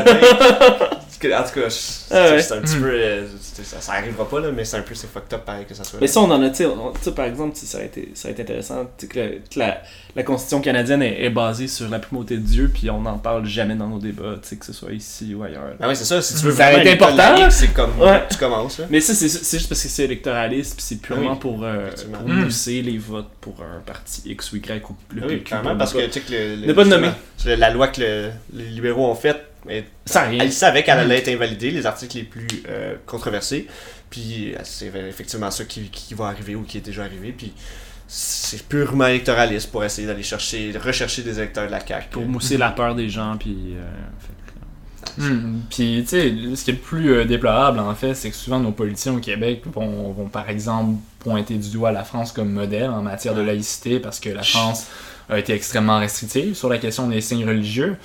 [1.28, 1.68] Que- En tout cas,
[2.10, 2.42] Ah ouais.
[2.42, 2.90] c'est un petit peu.
[2.90, 3.26] euh,
[3.62, 5.84] ça, ça arrivera pas, là, mais c'est un peu c'est fucked up pareil que ça
[5.84, 5.98] soit.
[6.00, 6.12] Mais là.
[6.12, 6.64] ça, on en a, tu
[7.00, 9.82] sais, par exemple, ça aurait été, ça aurait été intéressant, que, la,
[10.16, 13.46] la Constitution canadienne est, est basée sur la primauté de Dieu, puis on n'en parle
[13.46, 15.74] jamais dans nos débats, tu sais, que ce soit ici ou ailleurs.
[15.80, 17.50] Ah oui, c'est ça, si tu veux Ça aurait vraiment important, là.
[17.50, 18.22] c'est comme Ouais.
[18.30, 18.78] tu commences.
[18.78, 18.86] Là.
[18.90, 22.28] Mais ça, c'est juste parce que c'est électoraliste, puis c'est purement Oui, pour, euh, pour
[22.28, 22.44] Mm.
[22.44, 25.54] mousser les votes pour un parti X ou Y ou le Ah oui, PQ.
[25.78, 27.10] parce que tu sais que le, le- Ne pas nommer.
[27.44, 29.84] la loi que le- les libéraux ont faite, elle,
[30.14, 30.38] rien.
[30.40, 33.66] elle savait qu'elle allait être invalidée, les articles les plus euh, controversés.
[34.10, 37.32] Puis euh, c'est effectivement ça qui, qui va arriver ou qui est déjà arrivé.
[37.32, 37.52] Puis
[38.08, 42.08] c'est purement électoraliste pour essayer d'aller chercher, de rechercher des électeurs de la CAQ.
[42.10, 43.74] Pour mousser la peur des gens, puis.
[43.74, 43.82] euh,
[45.18, 45.60] Hmm.
[45.68, 48.60] Puis, tu sais, ce qui est le plus euh, déplorable, en fait, c'est que souvent
[48.60, 52.90] nos politiciens au Québec vont, vont, par exemple, pointer du doigt la France comme modèle
[52.90, 54.86] en matière de laïcité parce que la France
[55.28, 57.96] a été extrêmement restrictive sur la question des signes religieux.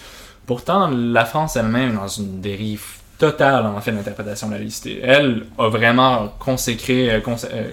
[0.48, 2.84] Pourtant, la France elle-même, dans une dérive
[3.20, 5.00] totale en fait d'interprétation de la laïcité.
[5.04, 7.20] Elle a vraiment consacré, euh,
[7.52, 7.72] euh,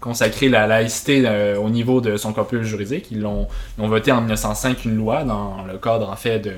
[0.00, 3.08] consacré la laïcité euh, au niveau de son corpus juridique.
[3.10, 6.52] Ils ont, ils ont voté en 1905 une loi dans le cadre en fait de,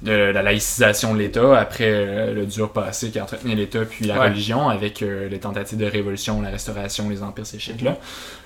[0.00, 4.18] de la laïcisation de l'État après euh, le dur passé qui entretenait l'État puis la
[4.18, 4.28] Ouais.
[4.30, 7.98] religion avec les tentatives de révolution, la restauration, les empires, ces shit-là.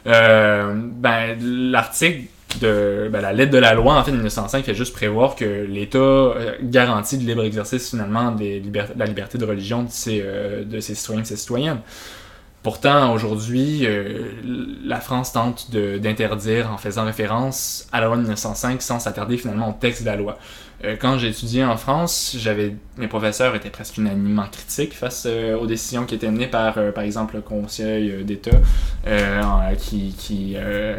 [0.09, 2.22] Euh, ben, l'article
[2.61, 5.44] de ben, la lettre de la loi en fait de 1905 fait juste prévoir que
[5.44, 8.62] l'État euh, garantit le libre exercice finalement des
[8.96, 11.80] la liberté de religion de ses, euh, de ses citoyens et de ses citoyennes.
[12.62, 14.30] Pourtant, aujourd'hui, euh,
[14.84, 19.70] la France tente d'interdire en faisant référence à la loi de 1905 sans s'attarder finalement
[19.70, 20.38] au texte de la loi.
[20.85, 25.57] Euh, quand j'ai étudié en France, j'avais mes professeurs étaient presque unanimement critiques face euh,
[25.57, 28.51] aux décisions qui étaient menées par, euh, par exemple, le Conseil d'État,
[29.78, 30.57] qui, qui,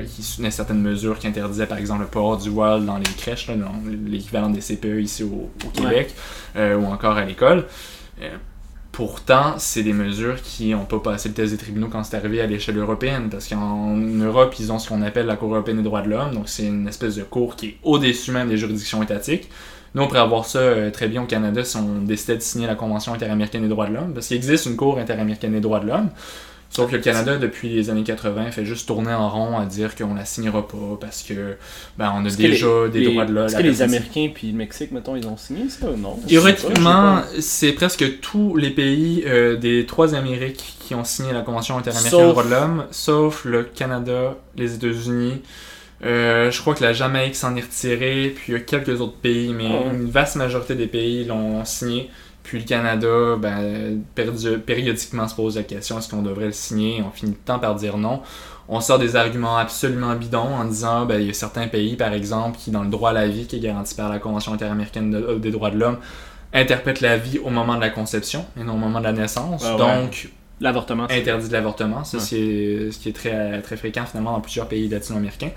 [0.08, 3.50] qui soutenait certaines mesures qui interdisaient, par exemple, le port du voile dans les crèches,
[4.08, 6.14] l'équivalent des CPE ici au, au Québec,
[6.56, 7.66] ou encore à l'école.
[8.92, 12.42] Pourtant, c'est des mesures qui n'ont pas passé le test des tribunaux quand c'est arrivé
[12.42, 15.84] à l'échelle européenne, parce qu'en Europe, ils ont ce qu'on appelle la Cour européenne des
[15.84, 19.02] droits de l'homme, donc c'est une espèce de cour qui est au-dessus même des juridictions
[19.02, 19.50] étatiques.
[19.96, 22.68] Nous, on pourrait avoir ça euh, très bien au Canada si on décidait de signer
[22.68, 25.80] la Convention interaméricaine des droits de l'homme, parce qu'il existe une Cour interaméricaine des droits
[25.80, 26.10] de l'homme,
[26.72, 29.96] sauf que le Canada, depuis les années 80, fait juste tourner en rond à dire
[29.96, 31.58] qu'on la signera pas, parce que
[32.00, 33.46] ben, on a déjà les- des les- droits de l'homme.
[33.46, 36.18] Est-ce que les Américains puis le Mexique, mettons, ils ont signé ça ou non?
[36.28, 41.78] Théoriquement, c'est presque tous les pays euh, des trois Amériques qui ont signé la Convention
[41.78, 45.44] interaméricaine des droits de l'homme, sauf le Canada, les États-Unis.
[46.06, 49.16] Euh, je crois que la Jamaïque s'en est retirée, puis il y a quelques autres
[49.18, 49.86] pays, mais Ouais.
[49.94, 52.10] une vaste majorité des pays l'ont signé.
[52.44, 57.02] Puis le Canada, ben, perdu- périodiquement se pose la question est-ce qu'on devrait le signer?
[57.08, 58.22] On finit tant par dire non.
[58.68, 62.12] On sort des arguments absolument bidons en disant ben, il y a certains pays, par
[62.14, 65.10] exemple, qui, dans le droit à la vie qui est garanti par la Convention interaméricaine
[65.12, 65.98] de- euh, des droits de l'homme,
[66.52, 69.64] interprètent la vie au moment de la conception et non au moment de la naissance.
[69.66, 69.80] Ah ouais.
[69.80, 70.30] Donc,
[70.60, 71.98] L'avortement, interdit de l'avortement.
[72.00, 72.04] Ouais.
[72.04, 72.20] c'est
[72.92, 75.50] ce qui est très, très fréquent finalement dans plusieurs pays latino-américains.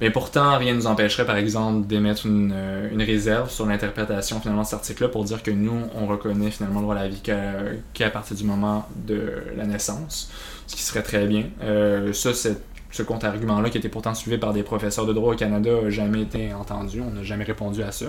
[0.00, 4.40] Mais pourtant, rien ne nous empêcherait, par exemple, d'émettre une, euh, une réserve sur l'interprétation
[4.40, 7.08] finalement de cet article-là pour dire que nous, on reconnaît finalement le droit à la
[7.08, 10.30] vie qu'à partir du moment de la naissance,
[10.68, 11.46] ce qui serait très bien.
[11.62, 12.58] Euh, ça, c'est
[12.90, 16.22] ce contre-argument-là, qui était pourtant suivi par des professeurs de droit au Canada, n'a jamais
[16.22, 17.02] été entendu.
[17.06, 18.06] On n'a jamais répondu à ça.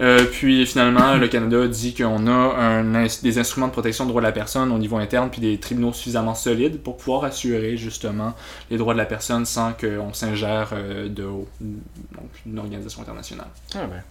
[0.00, 4.20] Euh, puis finalement, le Canada dit qu'on a un des instruments de protection des droits
[4.22, 8.34] de la personne au niveau interne, puis des tribunaux suffisamment solides pour pouvoir assurer justement
[8.70, 13.46] les droits de la personne sans qu'on s'ingère euh, de haut, donc une organisation internationale.
[13.74, 14.02] Ah ben.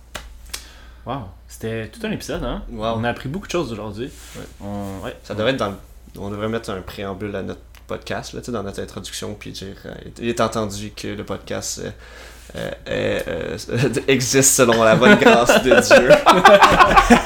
[1.06, 2.64] Wow, c'était tout un épisode, hein?
[2.72, 2.93] Wow.
[2.97, 4.06] On a appris beaucoup de choses aujourd'hui.
[4.38, 4.43] Ouais.
[4.62, 5.16] On- ouais.
[5.24, 5.76] Ça devrait être dans le-
[6.18, 9.93] On devrait mettre un préambule à notre podcast, là, dans notre introduction, puis dire euh,
[10.19, 15.69] il est entendu que le podcast euh, euh, euh, existe selon la bonne grâce de
[15.69, 16.09] Dieu.
[16.25, 17.23] Ah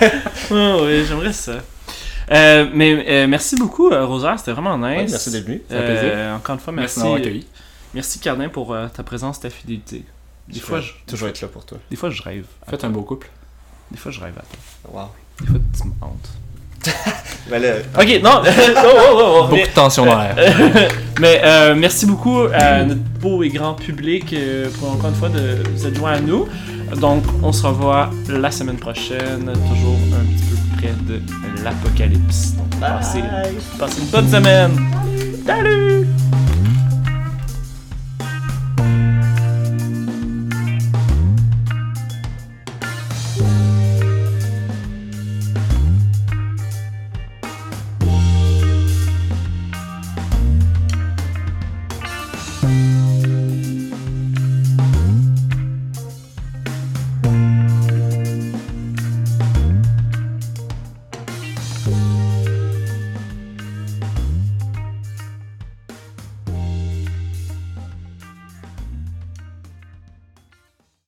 [0.82, 1.54] oui, j'aimerais ça.
[2.30, 4.98] Euh, mais euh, merci beaucoup, euh, Rosaire, c'était vraiment nice.
[4.98, 5.62] Ouais, merci d'être venu.
[5.70, 6.12] Ça fait plaisir.
[6.14, 7.48] Euh, encore une fois, Merci merci.
[7.94, 10.04] Merci Cardin pour euh, ta présence, ta fidélité.
[10.50, 11.78] Des Je fois, je, toujours être là pour toi.
[11.90, 12.46] des fois, je rêve.
[12.70, 13.30] Faites un beau couple.
[13.92, 14.42] Des fois, je rêve à
[14.92, 15.02] toi.
[15.04, 15.10] Wow.
[15.40, 16.30] Des fois, tu me hantes.
[17.50, 17.58] Là,
[17.98, 18.42] Ok, non.
[18.44, 20.36] oh, oh, oh, oh, Beaucoup mais de tension dans l'air.
[21.20, 25.30] mais, euh, merci beaucoup à notre beau et grand public euh, pour encore une fois
[25.30, 26.48] de vous être joints à nous.
[27.00, 31.22] Donc, on se revoit la semaine prochaine, toujours un petit peu près de
[31.64, 32.54] l'apocalypse.
[32.54, 33.24] Donc, passez,
[33.80, 34.72] passez une bonne semaine.
[35.46, 36.08] Salut!